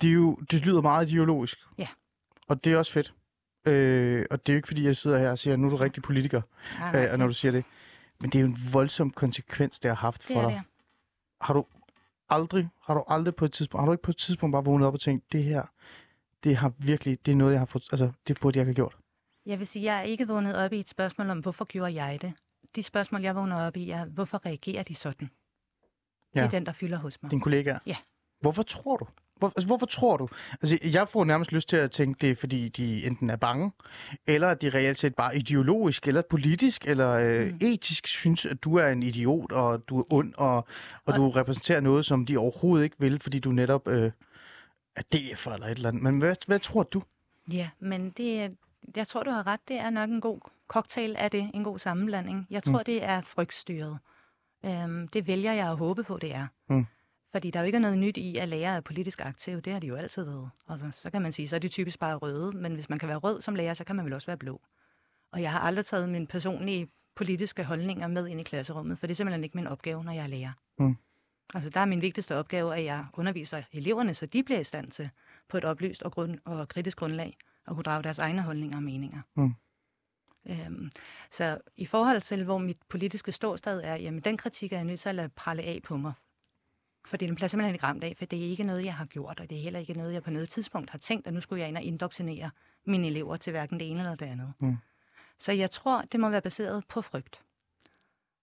[0.00, 1.58] det, er jo, det lyder meget ideologisk.
[1.78, 1.88] Ja.
[2.48, 3.14] Og det er også fedt.
[3.64, 5.76] Øh, og det er jo ikke, fordi jeg sidder her og siger, nu er du
[5.76, 6.42] rigtig politiker,
[6.78, 7.64] Nej, nej, øh, når du siger det.
[8.20, 10.54] Men det er jo en voldsom konsekvens, det har haft det for er dig.
[10.54, 10.62] det.
[11.40, 11.66] Har du
[12.28, 14.86] aldrig, har du aldrig på et tidspunkt, har du ikke på et tidspunkt bare vågnet
[14.88, 15.62] op og tænkt, det her,
[16.44, 18.74] det har virkelig, det er noget, jeg har fået, altså, det burde jeg ikke have
[18.74, 18.96] gjort.
[19.46, 22.22] Jeg vil sige, jeg er ikke vågnet op i et spørgsmål om, hvorfor gjorde jeg
[22.22, 22.32] det?
[22.76, 25.30] De spørgsmål, jeg vågner op i, er, hvorfor reagerer de sådan?
[26.34, 26.48] Det er Ja.
[26.50, 27.30] den, der fylder hos mig.
[27.30, 27.78] Din kollega.
[27.86, 27.96] Ja.
[28.40, 29.06] Hvorfor tror du?
[29.36, 30.28] Hvor, altså, hvorfor tror du?
[30.52, 33.72] Altså, jeg får nærmest lyst til at tænke, det er fordi, de enten er bange,
[34.26, 37.58] eller at de reelt set bare ideologisk, eller politisk, eller øh, Mm.
[37.60, 40.64] etisk synes, at du er en idiot, og du er ond, og, og,
[41.04, 44.10] Og- du repræsenterer noget, som de overhovedet ikke vil, fordi du netop øh,
[44.96, 46.02] er DF eller et eller andet.
[46.02, 47.02] Men hvad, hvad tror du?
[47.52, 48.56] Ja, men det,
[48.96, 49.60] jeg tror, du har ret.
[49.68, 52.46] Det er nok en god cocktail af det, en god sammenblanding.
[52.50, 52.84] Jeg tror, mm.
[52.84, 53.98] det er frygtstyret.
[54.64, 56.46] Øhm, det vælger jeg at håbe på, det er.
[56.68, 56.86] Mm.
[57.32, 59.60] Fordi der er jo ikke noget nyt i, at lærere er politisk aktive.
[59.60, 60.50] Det har de jo altid været.
[60.68, 62.52] Altså, så kan man sige, så er de typisk bare røde.
[62.52, 64.60] Men hvis man kan være rød som lærer, så kan man vel også være blå.
[65.32, 69.14] Og jeg har aldrig taget mine personlige politiske holdninger med ind i klasserummet, for det
[69.14, 70.52] er simpelthen ikke min opgave, når jeg er lærer.
[70.78, 70.96] Mm.
[71.54, 74.90] Altså, der er min vigtigste opgave, at jeg underviser eleverne, så de bliver i stand
[74.90, 75.10] til
[75.48, 77.36] på et oplyst og, grund- og kritisk grundlag
[77.68, 79.20] at kunne drage deres egne holdninger og meninger.
[79.34, 79.54] Mm.
[80.46, 80.90] Øhm,
[81.30, 85.00] så i forhold til, hvor mit politiske ståsted er, jamen den kritik er jeg nødt
[85.00, 86.12] til at lade pralle af på mig.
[87.04, 89.40] For den bliver simpelthen ikke ramt af, for det er ikke noget, jeg har gjort,
[89.40, 91.60] og det er heller ikke noget, jeg på noget tidspunkt har tænkt, at nu skulle
[91.60, 92.50] jeg ind og indoktrinere
[92.84, 94.52] mine elever til hverken det ene eller det andet.
[94.58, 94.76] Mm.
[95.38, 97.42] Så jeg tror, det må være baseret på frygt.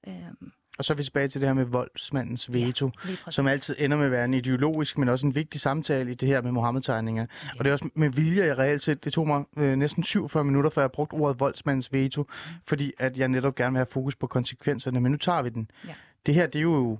[0.07, 2.89] Øhm, Og så er vi tilbage til det her med voldsmandens veto.
[2.89, 3.19] præcis.
[3.35, 6.27] som altid ender med at være en ideologisk, men også en vigtig samtale i det
[6.27, 7.25] her med Mohammed-tegninger.
[7.43, 7.49] Ja.
[7.59, 10.43] Og det er også med vilje, jeg reelt set, det tog mig øh, næsten 47
[10.43, 12.29] minutter, før jeg brugte ordet voldsmandens veto, mm.
[12.67, 15.71] fordi at jeg netop gerne vil have fokus på konsekvenserne, men nu tager vi den.
[15.87, 15.93] Ja.
[16.25, 16.97] Det her, det er jo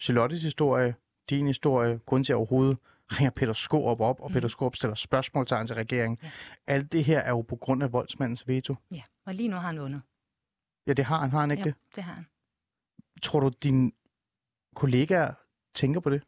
[0.00, 0.94] Charlottes historie,
[1.30, 2.76] din historie, grund til at overhovedet
[3.12, 4.34] ringer Peter Skorup op, og Mhm.
[4.34, 6.18] Peter Skorup stiller spørgsmålstegn til regeringen.
[6.22, 6.30] Ja.
[6.66, 8.74] Alt det her er jo på grund af voldsmandens veto.
[8.92, 10.00] Ja, og lige nu har han vundet.
[10.86, 11.74] Ja, det har han, har han ikke Ja, det?
[11.96, 12.26] det har han.
[13.24, 13.92] Tror du, dine
[14.74, 15.32] kollegaer
[15.74, 16.22] tænker på det?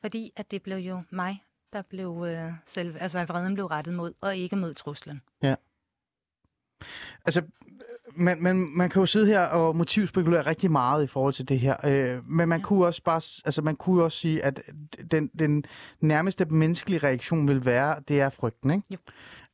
[0.00, 4.12] Fordi at det blev jo mig, der blev øh, selv, altså vreden blev rettet mod,
[4.20, 5.20] og ikke mod truslen.
[7.24, 7.42] Altså,
[8.16, 11.60] man, man, man kan jo sidde her og motivspekulere rigtig meget i forhold til det
[11.60, 12.66] her, øh, men man Ja.
[12.66, 14.62] kunne også bare, altså man kunne også sige, at
[15.10, 15.64] den, den
[16.00, 18.84] nærmeste menneskelige reaktion vil være, det er frygten, ikke?
[18.90, 18.96] Jo.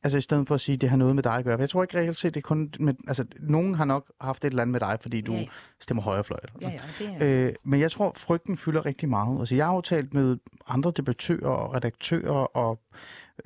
[0.03, 1.57] Altså i stedet for at sige, at det har noget med dig at gøre.
[1.57, 4.45] For jeg tror ikke reelt set, det er kun med, altså nogen har nok haft
[4.45, 5.45] et eller andet med dig, fordi du Ja,
[5.79, 6.39] stemmer højrefløj.
[6.61, 7.47] Ja, ja, det er...
[7.47, 9.39] Øh, men jeg tror, frygten fylder rigtig meget.
[9.39, 10.37] Altså, jeg har jo talt med
[10.67, 12.79] andre debattører og redaktører og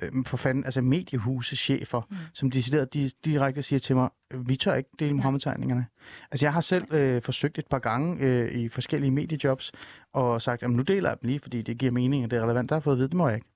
[0.00, 2.16] øh, for fanden, altså mediehusechefer, mm.
[2.16, 2.22] Mm.
[2.32, 5.86] som decideret de, direkte siger til mig, vi tør ikke dele Mohammed-tegningerne.
[6.30, 9.72] Altså, jeg har selv øh, forsøgt et par gange øh, i forskellige mediejobs
[10.12, 12.42] og sagt, at nu deler jeg dem lige, fordi det giver mening, og det er
[12.42, 12.68] relevant.
[12.68, 13.46] Der har jeg fået at vide, det må jeg ikke.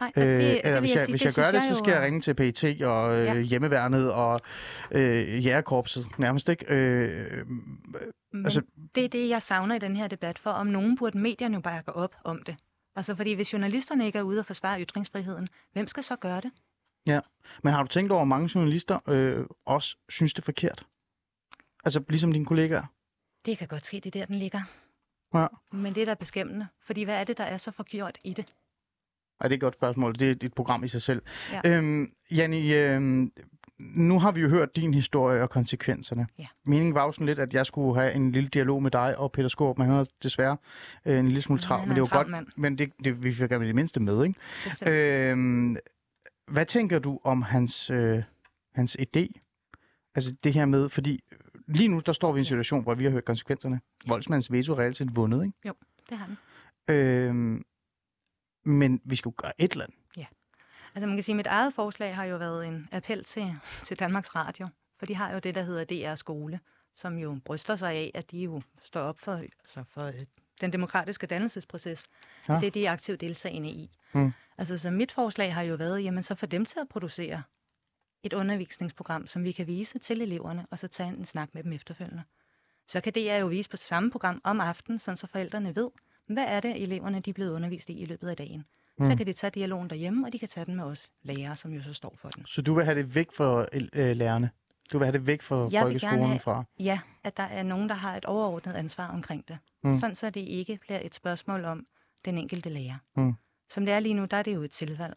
[0.00, 1.72] Nej, det, Øh, det eller vil hvis jeg, sige, hvis det jeg gør synes det,
[1.76, 3.40] så skal jeg ringe til PET og øh, Ja.
[3.40, 4.40] hjemmeværnet og
[4.90, 6.64] øh, jægerkorpset nærmest, ikke?
[6.74, 7.46] Øh,
[8.32, 8.62] Men altså-
[8.94, 11.60] det er det, jeg savner i den her debat, for om nogen burde medierne jo
[11.60, 12.56] bare gå op om det.
[12.96, 16.50] Altså, fordi hvis journalisterne ikke er ude og forsvare ytringsfriheden, hvem skal så gøre det?
[17.62, 20.86] Men har du tænkt over, at mange journalister øh, også synes det er forkert?
[21.84, 22.82] Altså ligesom dine kollegaer?
[23.46, 24.60] Det kan godt ske, det er der, den ligger.
[25.34, 25.46] Ja.
[25.72, 28.46] Men det er da beskæmmende, fordi hvad er det, der er så forgjort i det?
[29.40, 30.14] Ej, det er et godt spørgsmål.
[30.14, 31.22] Det er et program i sig selv.
[31.52, 31.76] Ja.
[31.76, 33.32] Øhm, Janni, øhm,
[33.78, 36.26] nu har vi jo hørt din historie og konsekvenserne.
[36.38, 36.46] Ja.
[36.64, 39.32] Meningen var jo sådan lidt, at jeg skulle have en lille dialog med dig og
[39.32, 40.56] Peter Skorup, men han har desværre
[41.04, 41.80] øh, en lille smule travlt.
[41.80, 42.46] han Men det var godt, mand.
[42.56, 44.40] men det, det, vi fik gerne det mindste med, ikke?
[44.64, 44.90] Bestemt.
[44.90, 45.76] Øhm,
[46.48, 48.22] hvad tænker du om hans, øh,
[48.74, 49.26] hans idé?
[50.14, 51.20] Altså det her med, fordi
[51.68, 53.80] lige nu der står vi i en situation, hvor vi har hørt konsekvenserne.
[54.06, 55.78] Voldsmandens veto er reelt set vundet, ikke?
[56.10, 56.36] Det har den.
[56.96, 57.64] Øhm,
[58.64, 59.98] men vi skal jo gøre et eller andet.
[60.94, 63.98] Altså man kan sige, at mit eget forslag har jo været en appel til, til
[63.98, 66.60] Danmarks Radio, for de har jo det, der hedder DR Skole,
[66.94, 70.14] som jo bryster sig af, at de jo står op for, altså for øh,
[70.60, 72.06] den demokratiske dannelsesproces,
[72.48, 72.52] ja.
[72.54, 72.60] Ja.
[72.60, 73.90] det er de aktivt deltagende i.
[74.12, 74.32] Mm.
[74.58, 77.42] Altså så mit forslag har jo været, jamen så få dem til at producere
[78.22, 81.72] et undervisningsprogram, som vi kan vise til eleverne, og så tage en snak med dem
[81.72, 82.22] efterfølgende.
[82.86, 85.90] Så kan DR jo vise på samme program om aftenen, sådan så forældrene ved,
[86.28, 88.64] hvad er det, eleverne de er blevet undervist i i løbet af dagen.
[88.98, 89.06] Mm.
[89.06, 91.72] Så kan de tage dialogen derhjemme, og de kan tage den med os lærere, som
[91.72, 92.46] jo så står for den.
[92.46, 94.50] Så du vil have det væk fra øh, lærerne?
[94.92, 96.64] Du vil have det væk fra Jeg folkeskolen have- fra?
[96.78, 99.58] Ja, at der er nogen, der har et overordnet ansvar omkring det.
[99.84, 99.92] Mm.
[99.98, 101.86] Sådan så det ikke bliver et spørgsmål om
[102.24, 102.96] den enkelte lærer.
[103.16, 103.34] Mm.
[103.70, 105.14] Som det er lige nu, der er det jo et tilvalg.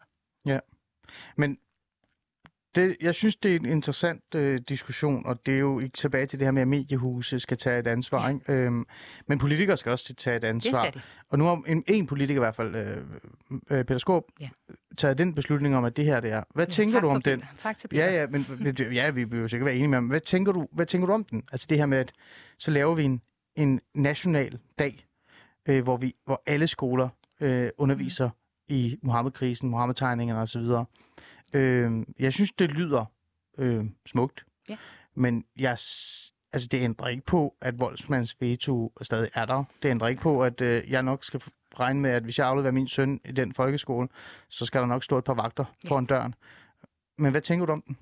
[1.36, 1.58] Men
[2.74, 6.26] det, jeg synes, det er en interessant øh, diskussion, og det er jo ikke tilbage
[6.26, 8.28] til det her med, at mediehuse skal tage et ansvar.
[8.28, 8.34] Ja.
[8.34, 8.52] Ikke?
[8.52, 8.84] Øhm,
[9.26, 10.84] men politikere skal også tage et Det ansvar.
[10.84, 11.00] skal de.
[11.28, 12.96] Og nu har en, en politiker i hvert fald, øh,
[13.70, 14.48] øh, Peter Skåb, Ja.
[14.98, 16.42] taget den beslutning om, at det her det er.
[16.54, 17.40] Hvad Ja, tænker du om den?
[17.40, 17.52] Peter.
[17.56, 18.04] Tak til Peter.
[18.04, 18.46] Ja, ja, men
[18.92, 20.06] ja, vi vil jo sikkert være enige med ham.
[20.06, 21.42] Hvad tænker du, hvad tænker du om den?
[21.52, 22.12] Altså det her med, at
[22.58, 23.20] så laver vi en,
[23.56, 25.06] en national dag,
[25.68, 27.08] øh, hvor, vi, hvor alle skoler
[27.40, 28.28] øh, underviser
[28.68, 28.74] Mm.
[28.74, 30.62] i Mohammed-krisen, Mohammed-tegningerne osv.
[31.52, 33.04] Øh, jeg synes, det lyder
[33.58, 34.76] øh, smukt, Ja.
[35.14, 35.70] men jeg,
[36.52, 39.64] altså, det ændrer ikke på, at voldsmands veto stadig er der.
[39.82, 41.42] Det ændrer ikke på, at øh, jeg nok skal
[41.78, 44.08] regne med, at hvis jeg afleverer min søn i den folkeskole,
[44.48, 45.88] så skal der nok stå et par vagter Ja.
[45.88, 46.34] foran døren.
[47.18, 47.98] Men hvad tænker du om den?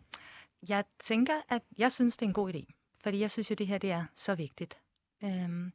[0.68, 2.64] Jeg tænker, at jeg synes, det er en god idé.
[3.03, 4.78] Fordi jeg synes jo, det her det er så vigtigt.
[5.24, 5.72] Øhm,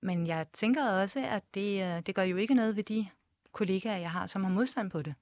[0.00, 3.08] men jeg tænker også, at det, øh, det gør jo ikke noget ved de
[3.52, 5.14] kollegaer, jeg har, som har modstand på det.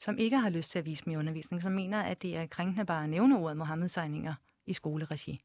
[0.00, 1.62] Som ikke har lyst til at vise mig i undervisning.
[1.62, 4.34] Som mener, at det er krænkende bare at nævne ordet Mohammed-tegninger
[4.66, 5.44] i skoleregi.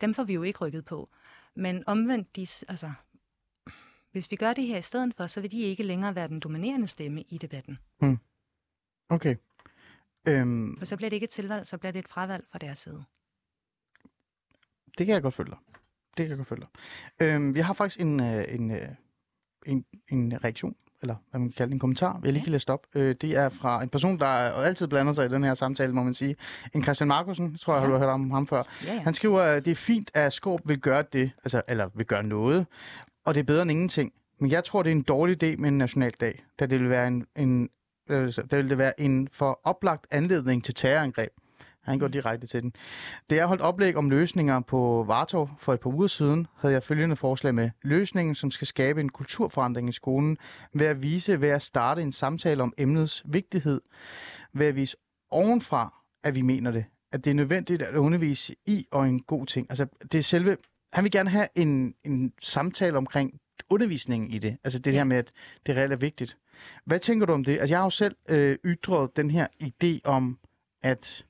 [0.00, 1.10] Dem får vi jo ikke rykket på.
[1.54, 2.92] Men omvendt, de, altså,
[4.12, 6.40] hvis vi gør det her i stedet for, så vil de ikke længere være den
[6.40, 7.78] dominerende stemme i debatten.
[9.08, 9.36] Okay.
[10.28, 12.78] Øhm, For så bliver det ikke et tilvalg, så bliver det et fravalg fra deres
[12.78, 13.04] side.
[14.98, 15.58] det kan jeg godt følge dig.
[16.16, 16.68] Det kan jeg godt følge dig.
[17.26, 18.88] Øhm, vi har faktisk en, øh, en, øh,
[19.66, 22.86] en, en reaktion, eller hvad man kan kalde en kommentar, jeg lige kan læse op.
[22.94, 26.02] Øh, det er fra en person, der altid blander sig i den her samtale, må
[26.02, 26.36] man sige.
[26.74, 27.86] En Christian Markusen, tror jeg, Ja.
[27.86, 28.62] har du hørt om ham før.
[28.86, 29.00] Ja, ja.
[29.00, 32.22] Han skriver, at det er fint, at Skåb vil gøre det, altså, eller vil gøre
[32.22, 32.66] noget,
[33.24, 34.12] og det er bedre end ingenting.
[34.40, 37.08] Men jeg tror, det er en dårlig idé med en nationaldag, da det vil være
[37.08, 37.68] en, en,
[38.10, 41.30] øh, der vil det være en for oplagt anledning til terrorangreb.
[41.86, 42.12] Han går Mm.
[42.12, 42.72] direkte til den.
[43.30, 46.82] Da jeg holdt oplæg om løsninger på Vartov for et par uger siden, havde jeg
[46.82, 47.70] følgende forslag med.
[47.82, 50.38] Løsningen, som skal skabe en kulturforandring i skolen,
[50.72, 53.80] ved at vise, ved at starte en samtale om emnets vigtighed,
[54.52, 54.96] ved at vise
[55.30, 56.84] ovenfra, at vi mener det.
[57.12, 59.66] At det er nødvendigt at undervise i og en god ting.
[59.70, 60.56] Altså, det er selve...
[60.92, 64.56] Han vil gerne have en, en samtale omkring undervisningen i det.
[64.64, 64.96] Altså det Ja.
[64.96, 65.32] her med, at
[65.66, 66.36] det reelt er vigtigt.
[66.84, 67.52] Hvad tænker du om det?
[67.52, 70.38] Altså, jeg har jo selv øh, ytret den her idé om,
[70.82, 71.24] at,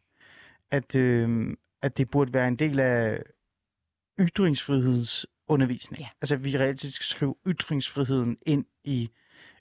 [0.70, 3.22] at, øh, at det burde være en del af
[4.20, 6.00] ytringsfrihedsundervisning.
[6.00, 6.08] Ja.
[6.20, 9.10] Altså, vi reelt set skal skrive ytringsfriheden ind i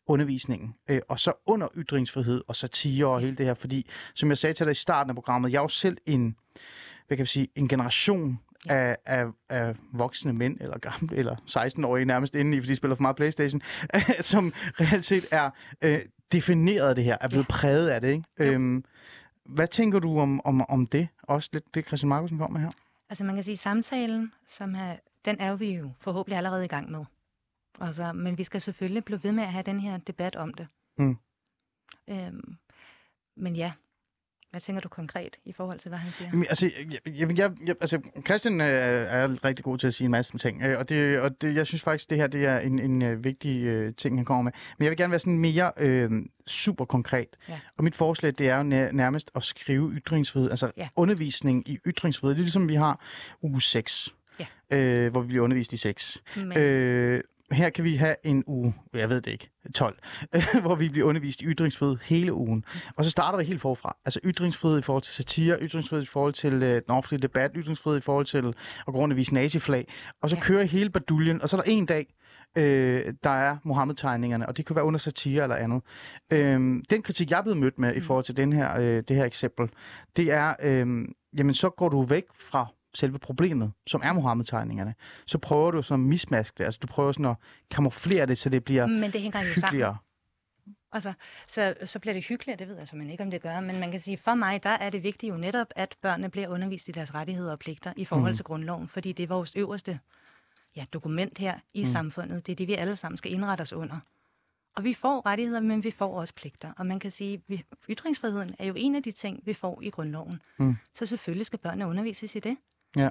[0.07, 0.75] undervisningen.
[0.89, 3.53] Øh, og så under ytringsfrihed og satire og hele det her.
[3.53, 6.35] Fordi, som jeg sagde til dig i starten af programmet, jeg er jo selv en,
[7.07, 8.39] hvad kan vi sige, en generation
[8.69, 12.95] af, af, af voksne mænd, eller gamle, eller 16-årige nærmest inde i, fordi de spiller
[12.95, 13.61] for meget Playstation,
[14.21, 15.49] som reelt set er
[15.81, 15.99] øh,
[16.31, 18.07] defineret af det her, er blevet præget af det.
[18.07, 18.23] Ikke?
[18.39, 18.45] Jo.
[18.45, 18.83] Øhm,
[19.45, 21.07] hvad tænker du om, om, om det?
[21.23, 22.71] Også lidt det, Christian Markusen kom med her.
[23.09, 26.67] Altså man kan sige, at samtalen, som er, den er vi jo forhåbentlig allerede i
[26.67, 27.05] gang med.
[27.81, 30.67] Altså, men vi skal selvfølgelig blive ved med at have den her debat om det.
[30.97, 31.17] Mm.
[32.07, 32.57] Øhm,
[33.35, 33.71] men ja,
[34.55, 36.29] hvad tænker du konkret i forhold til, hvad han siger?
[36.29, 40.05] Jamen, altså, jeg, jeg, jeg, jeg, altså, Christian øh, er rigtig god til at sige
[40.05, 42.59] en masse ting, øh, og, det, og det, jeg synes faktisk, det her det er
[42.59, 44.51] en, en øh, vigtig øh, ting, han kommer med.
[44.77, 46.11] Men jeg vil gerne være sådan mere øh,
[46.47, 47.27] super konkret.
[47.49, 47.59] Ja.
[47.77, 50.87] Og mit forslag, det er jo nær, nærmest at skrive ytringsfrihed, altså Ja.
[50.95, 52.35] undervisning i ytringsfrihed.
[52.35, 52.99] Det er ligesom vi har
[53.41, 54.45] uge 6, Ja.
[54.77, 56.17] øh, hvor vi bliver undervist i sex.
[56.35, 57.21] Men, Øh,
[57.51, 59.99] her kan vi have en uge, jeg ved det ikke, 12,
[60.61, 62.65] hvor vi bliver undervist i ytringsfrihed hele ugen.
[62.95, 63.97] Og så starter vi helt forfra.
[64.05, 67.97] Altså ytringsfrihed i forhold til satire, ytringsfrihed i forhold til øh, den offentlige debat, ytringsfrihed
[67.97, 68.37] i forhold til
[68.87, 69.87] at gå rundt og vise naziflag.
[70.21, 70.41] Og så Ja.
[70.41, 72.13] kører hele baduljen, og så er der en dag,
[72.57, 75.81] øh, der er Mohammed-tegningerne, og det kan være under satire eller andet.
[76.33, 79.15] Øh, den kritik, jeg er blevet mødt med i forhold til den her, øh, det
[79.15, 79.69] her eksempel,
[80.15, 81.05] det er, øh,
[81.37, 84.95] jamen så går du væk fra selve problemet, som er Mohammed-tegningerne.
[85.25, 87.35] Så prøver du sådan at mismaske det, altså du prøver sådan at
[87.71, 89.63] kamuflere det, så det bliver men det hænger jo sammen.
[89.63, 89.97] hyggeligere.
[90.91, 91.13] Altså,
[91.47, 93.59] så, så bliver det hyggeligt, det ved jeg simpelthen ikke, om det gør.
[93.59, 96.47] Men man kan sige, for mig, der er det vigtigt jo netop, at børnene bliver
[96.47, 98.35] undervist i deres rettigheder og pligter i forhold Mhm.
[98.35, 98.87] til grundloven.
[98.87, 99.99] Fordi det er vores øverste
[100.75, 101.85] ja, dokument her i mm.
[101.85, 102.45] samfundet.
[102.45, 103.99] Det er det, vi alle sammen skal indrette os under.
[104.75, 106.71] Og vi får rettigheder, men vi får også pligter.
[106.77, 109.89] Og man kan sige, at ytringsfriheden er jo en af de ting, vi får i
[109.89, 110.41] grundloven.
[110.57, 110.75] Mm.
[110.93, 112.57] Så selvfølgelig skal børnene undervises i det.
[112.95, 113.09] Ja.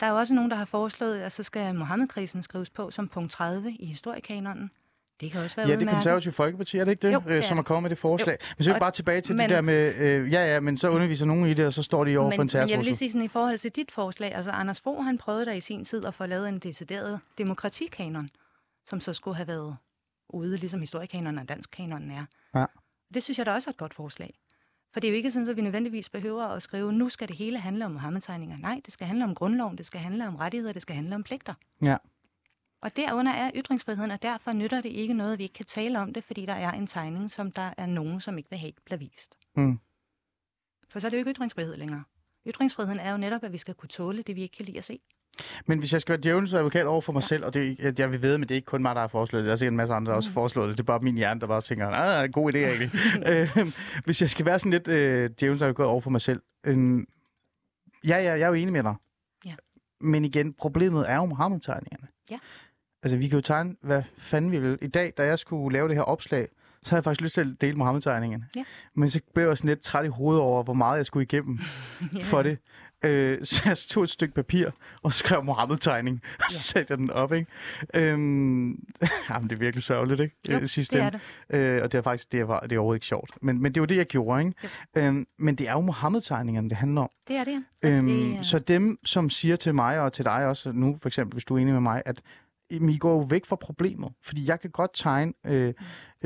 [0.00, 3.08] Der er jo også nogen, der har foreslået, at så skal Mohammed-krisen skrives på som
[3.08, 4.70] punkt 30 i historiekanonen.
[5.20, 7.36] Det kan også være Ja, det er konservative folkeparti, er det ikke det, Jo, øh,
[7.36, 8.38] det som er kommet med det forslag?
[8.58, 10.76] Men så er vi bare tilbage til men- det der med, øh, ja ja, men
[10.76, 12.62] så underviser nogen i det, og så står de over for en men, men jeg
[12.62, 12.90] vil terrortrussel.
[12.90, 15.60] lige sige sådan i forhold til dit forslag, altså Anders Fogh, han prøvede der i
[15.60, 18.28] sin tid at få lavet en decideret demokratikanon,
[18.86, 19.76] som så skulle have været
[20.28, 22.24] ude, ligesom historiekanonen og dansk kanonen er.
[22.54, 22.64] Ja.
[23.14, 24.34] Det synes jeg da også er et godt forslag.
[24.96, 27.36] For det er jo ikke sådan, at vi nødvendigvis behøver at skrive, nu skal det
[27.36, 28.56] hele handle om Mohammed-tegninger.
[28.56, 31.22] Nej, det skal handle om grundloven, det skal handle om rettigheder, det skal handle om
[31.22, 31.54] pligter.
[31.82, 31.96] Ja.
[32.80, 35.98] Og derunder er ytringsfriheden, og derfor nytter det ikke noget, at vi ikke kan tale
[35.98, 38.72] om det, fordi der er en tegning, som der er nogen, som ikke vil have
[38.84, 39.38] bliver vist.
[39.56, 39.78] Mm.
[40.88, 42.04] For så er det jo ikke ytringsfrihed længere.
[42.46, 44.84] Ytringsfriheden er jo netop, at vi skal kunne tåle det, vi ikke kan lide at
[44.84, 45.00] se.
[45.66, 48.22] Men hvis jeg skal være djævelens advokat over for mig selv, og det, jeg vil
[48.22, 49.46] ved, men det er ikke kun mig, der har foreslået det.
[49.46, 50.78] Der er sikkert en masse andre, der også har foreslået det.
[50.78, 52.90] Det er bare min hjerne, der bare tænker, ah, det er en god idé egentlig.
[53.66, 53.72] øh,
[54.04, 56.40] hvis jeg skal være sådan lidt øh, djævelens advokat over for mig selv.
[56.66, 56.98] Øh,
[58.06, 58.94] ja, ja, jeg er jo enig med dig.
[59.46, 59.54] Ja.
[60.00, 62.08] Men igen, problemet er jo Mohammed-tegningerne.
[62.30, 62.38] Ja.
[63.02, 64.78] Altså, vi kan jo tegne, hvad fanden vi vil.
[64.82, 66.48] I dag, da jeg skulle lave det her opslag,
[66.82, 68.46] så havde jeg faktisk lyst til at dele Mohammed-tegningerne.
[68.56, 68.64] Ja.
[68.94, 71.58] Men så blev jeg sådan lidt træt i hovedet over, hvor meget jeg skulle igennem
[72.14, 72.22] Ja.
[72.22, 72.58] for det.
[73.06, 74.70] Øh, så jeg tog et stykke papir
[75.02, 77.50] og skrev Mohammed-tegning, og så satte jeg den op, ikke?
[77.94, 78.84] Øhm,
[79.30, 80.36] jamen, det er virkelig sørgeligt, ikke?
[80.48, 81.20] Jo, Øh, sidste det er det.
[81.50, 83.30] Øh, og det er faktisk det er, det er overhovedet ikke sjovt.
[83.42, 84.54] Men, men det var det, jeg gjorde, ikke?
[84.96, 87.10] Øhm, men det er jo Mohammed-tegningerne, det handler om.
[87.28, 87.88] Det er det, ja.
[87.90, 91.08] Øhm, det er- Så dem, som siger til mig og til dig også nu, for
[91.08, 92.20] eksempel, hvis du er enig med mig, at
[92.70, 94.12] I går jo væk fra problemet.
[94.22, 95.74] Fordi jeg kan godt tegne øh,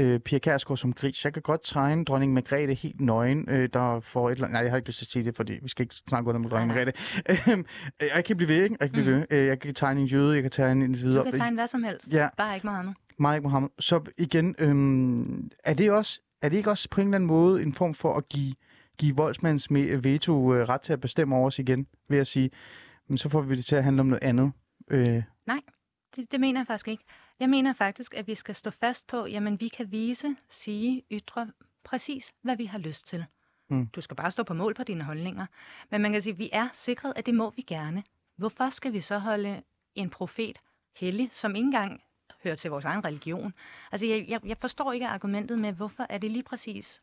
[0.00, 1.24] øh, Pia Kærsgaard som gris.
[1.24, 4.52] Jeg kan godt tegne dronning Margrethe helt nøgen, øh, der får et eller andet...
[4.54, 6.40] Nej, jeg har ikke lyst til at sige det, fordi vi skal ikke snakke under
[6.40, 7.52] med dronning Nej, Margrethe.
[7.52, 7.64] Øhm,
[8.14, 8.76] jeg kan blive ved, ikke?
[8.80, 9.26] Jeg kan blive ved.
[9.30, 11.18] Øh, Jeg kan tegne en jøde, jeg kan tegne en videre.
[11.24, 12.12] Du kan tegne hvad som helst.
[12.12, 12.28] Ja.
[12.36, 12.92] Bare ikke Mohammed.
[13.18, 13.68] Mike Mohammed.
[13.78, 17.62] Så igen, øhm, er, det også, er det ikke også på en eller anden måde
[17.62, 18.54] en form for at give,
[18.98, 22.50] give voldsmands me- veto øh, ret til at bestemme over os igen, ved at sige,
[23.08, 24.52] men så får vi det til at handle om noget andet?
[24.90, 25.22] Øh,
[26.16, 27.04] Det, det mener jeg faktisk ikke.
[27.40, 31.50] Jeg mener faktisk, at vi skal stå fast på, jamen vi kan vise, sige, ytre
[31.84, 33.24] præcis, hvad vi har lyst til.
[33.68, 33.86] Mm.
[33.86, 35.46] Du skal bare stå på mål på dine holdninger.
[35.90, 38.04] Men man kan sige, at vi er sikret, at det må vi gerne.
[38.36, 39.62] Hvorfor skal vi så holde
[39.94, 40.58] en profet
[40.96, 42.00] hellig, som ikke engang
[42.44, 43.54] hører til vores egen religion?
[43.92, 47.02] Altså, jeg, jeg, jeg forstår ikke argumentet med, hvorfor er det lige præcis,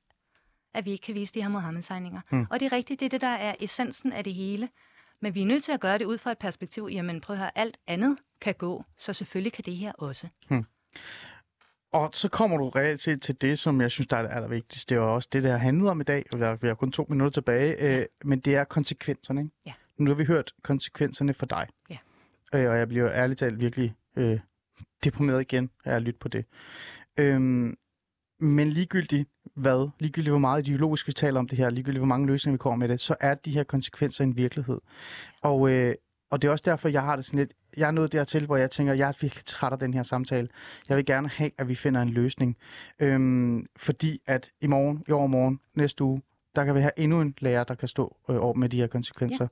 [0.73, 2.21] at vi ikke kan vise de her Mohammed-tegninger.
[2.31, 2.47] Mm.
[2.49, 4.69] Og det er rigtigt, det er det, der er essensen af det hele.
[5.21, 7.39] Men vi er nødt til at gøre det ud fra et perspektiv, jamen prøv at
[7.39, 10.27] høre, alt andet kan gå, så selvfølgelig kan det her også.
[11.91, 14.95] og så kommer du reelt set til det, som jeg synes, der er det allervigtigste.
[14.95, 16.91] Det er også det, der har handlet om i dag, vi har, vi har kun
[16.91, 19.41] to minutter tilbage, øh, men det er konsekvenserne.
[19.41, 19.51] Ikke?
[19.65, 19.73] Ja.
[19.97, 21.67] Nu har vi hørt konsekvenserne for dig.
[21.89, 21.97] Ja.
[22.53, 24.39] Øh, og jeg bliver ærligt talt virkelig øh,
[25.03, 26.45] deprimeret igen af at lytte på det.
[27.17, 27.77] Øhm,
[28.39, 32.27] men ligegyldigt hvad, ligegyldigt hvor meget ideologisk vi taler om det her, ligegyldigt hvor mange
[32.27, 34.79] løsninger vi kommer med det, så er de her konsekvenser en virkelighed.
[35.41, 35.95] Og, øh,
[36.31, 38.57] og det er også derfor, jeg har det sådan lidt, jeg er nået dertil, hvor
[38.57, 40.47] jeg tænker, jeg er virkelig træt af den her samtale.
[40.89, 42.57] Jeg vil gerne have, at vi finder en løsning.
[42.99, 46.21] Øhm, fordi at i morgen, i overmorgen, næste uge,
[46.55, 48.87] der kan vi have endnu en lærer, der kan stå øh, over med de her
[48.87, 49.47] konsekvenser.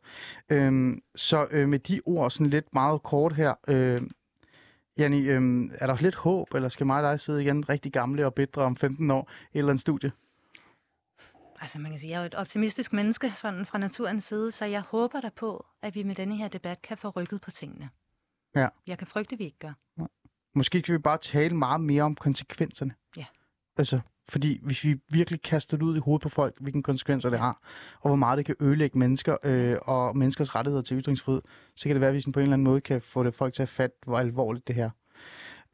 [0.49, 0.55] Ja.
[0.55, 4.01] Øhm, så øh, med de ord, sådan lidt meget kort her, øh,
[4.97, 8.25] Janni, øh, er der lidt håb, eller skal mig og dig sidde igen rigtig gamle
[8.25, 10.11] og bedre om 15 år i et eller andet studie?
[11.61, 14.65] Altså man kan sige, jeg er jo et optimistisk menneske sådan fra naturens side, så
[14.65, 17.89] jeg håber da på, at vi med denne her debat kan få rykket på tingene.
[18.55, 18.67] Ja.
[18.87, 19.73] Jeg kan frygte, at vi ikke gør.
[20.55, 22.95] Måske skal vi bare tale meget mere om konsekvenserne.
[23.17, 23.25] Ja.
[23.77, 27.39] Altså, fordi hvis vi virkelig kaster det ud i hovedet på folk, hvilke konsekvenser det
[27.39, 27.61] har,
[28.01, 31.41] og hvor meget det kan ødelægge mennesker øh, og menneskers rettigheder til ytringsfrihed,
[31.75, 33.33] så kan det være, at vi sådan på en eller anden måde kan få det
[33.33, 34.89] folk til at fatte, hvor alvorligt det her.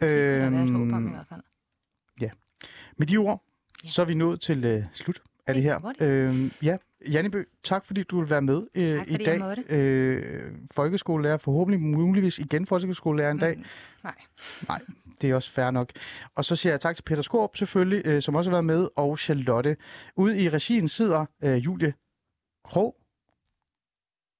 [0.02, 1.41] Det der være et håb om Øhm, i hvert fald.
[2.97, 3.43] Med de ord,
[3.84, 3.88] Ja.
[3.89, 5.94] så er vi nået til øh, slut af det her.
[6.02, 6.78] Øhm, ja,
[7.12, 9.58] Jannebø, tak fordi du vil være med øh, Tak, i dag.
[9.70, 13.58] Øh, folkeskolelærer, forhåbentlig muligvis igen folkeskolelærer en dag.
[13.58, 13.66] Mm,
[14.04, 14.16] nej.
[14.68, 14.82] Nej,
[15.22, 15.92] det er også fair nok.
[16.36, 18.88] Og så siger jeg tak til Peter Skorp selvfølgelig, øh, som også har været med,
[18.96, 19.78] og Charlotte.
[20.16, 21.94] Ude i regien sidder øh, Julie
[22.64, 22.96] Krog.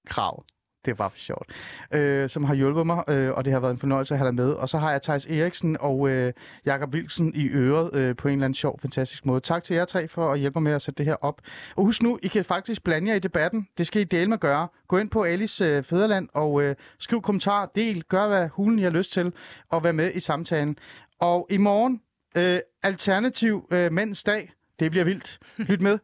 [0.08, 0.45] Krav.
[0.86, 1.52] Det er bare for sjovt.
[1.94, 4.36] Øh, som har hjulpet mig, øh, og det har været en fornøjelse at have dig
[4.36, 4.52] med.
[4.52, 6.34] Og så har jeg Thijs Eriksen og øh,
[6.66, 9.40] Jakob Wilsen i øret øh, på en eller anden sjov, fantastisk måde.
[9.40, 11.42] Tak til jer tre for at hjælpe mig med at sætte det her op.
[11.76, 13.68] Og husk nu, I kan faktisk blande jer i debatten.
[13.78, 14.68] Det skal I dele med gøre.
[14.88, 18.82] Gå ind på Alice øh, Fæderland og øh, skriv kommentar, del, gør hvad hulen I
[18.82, 19.34] har lyst til,
[19.70, 20.78] og vær med i samtalen.
[21.20, 22.02] Og i morgen,
[22.38, 24.52] øh, alternativ øh, mænds dag.
[24.80, 25.40] Det bliver vildt.
[25.58, 26.00] Lyt med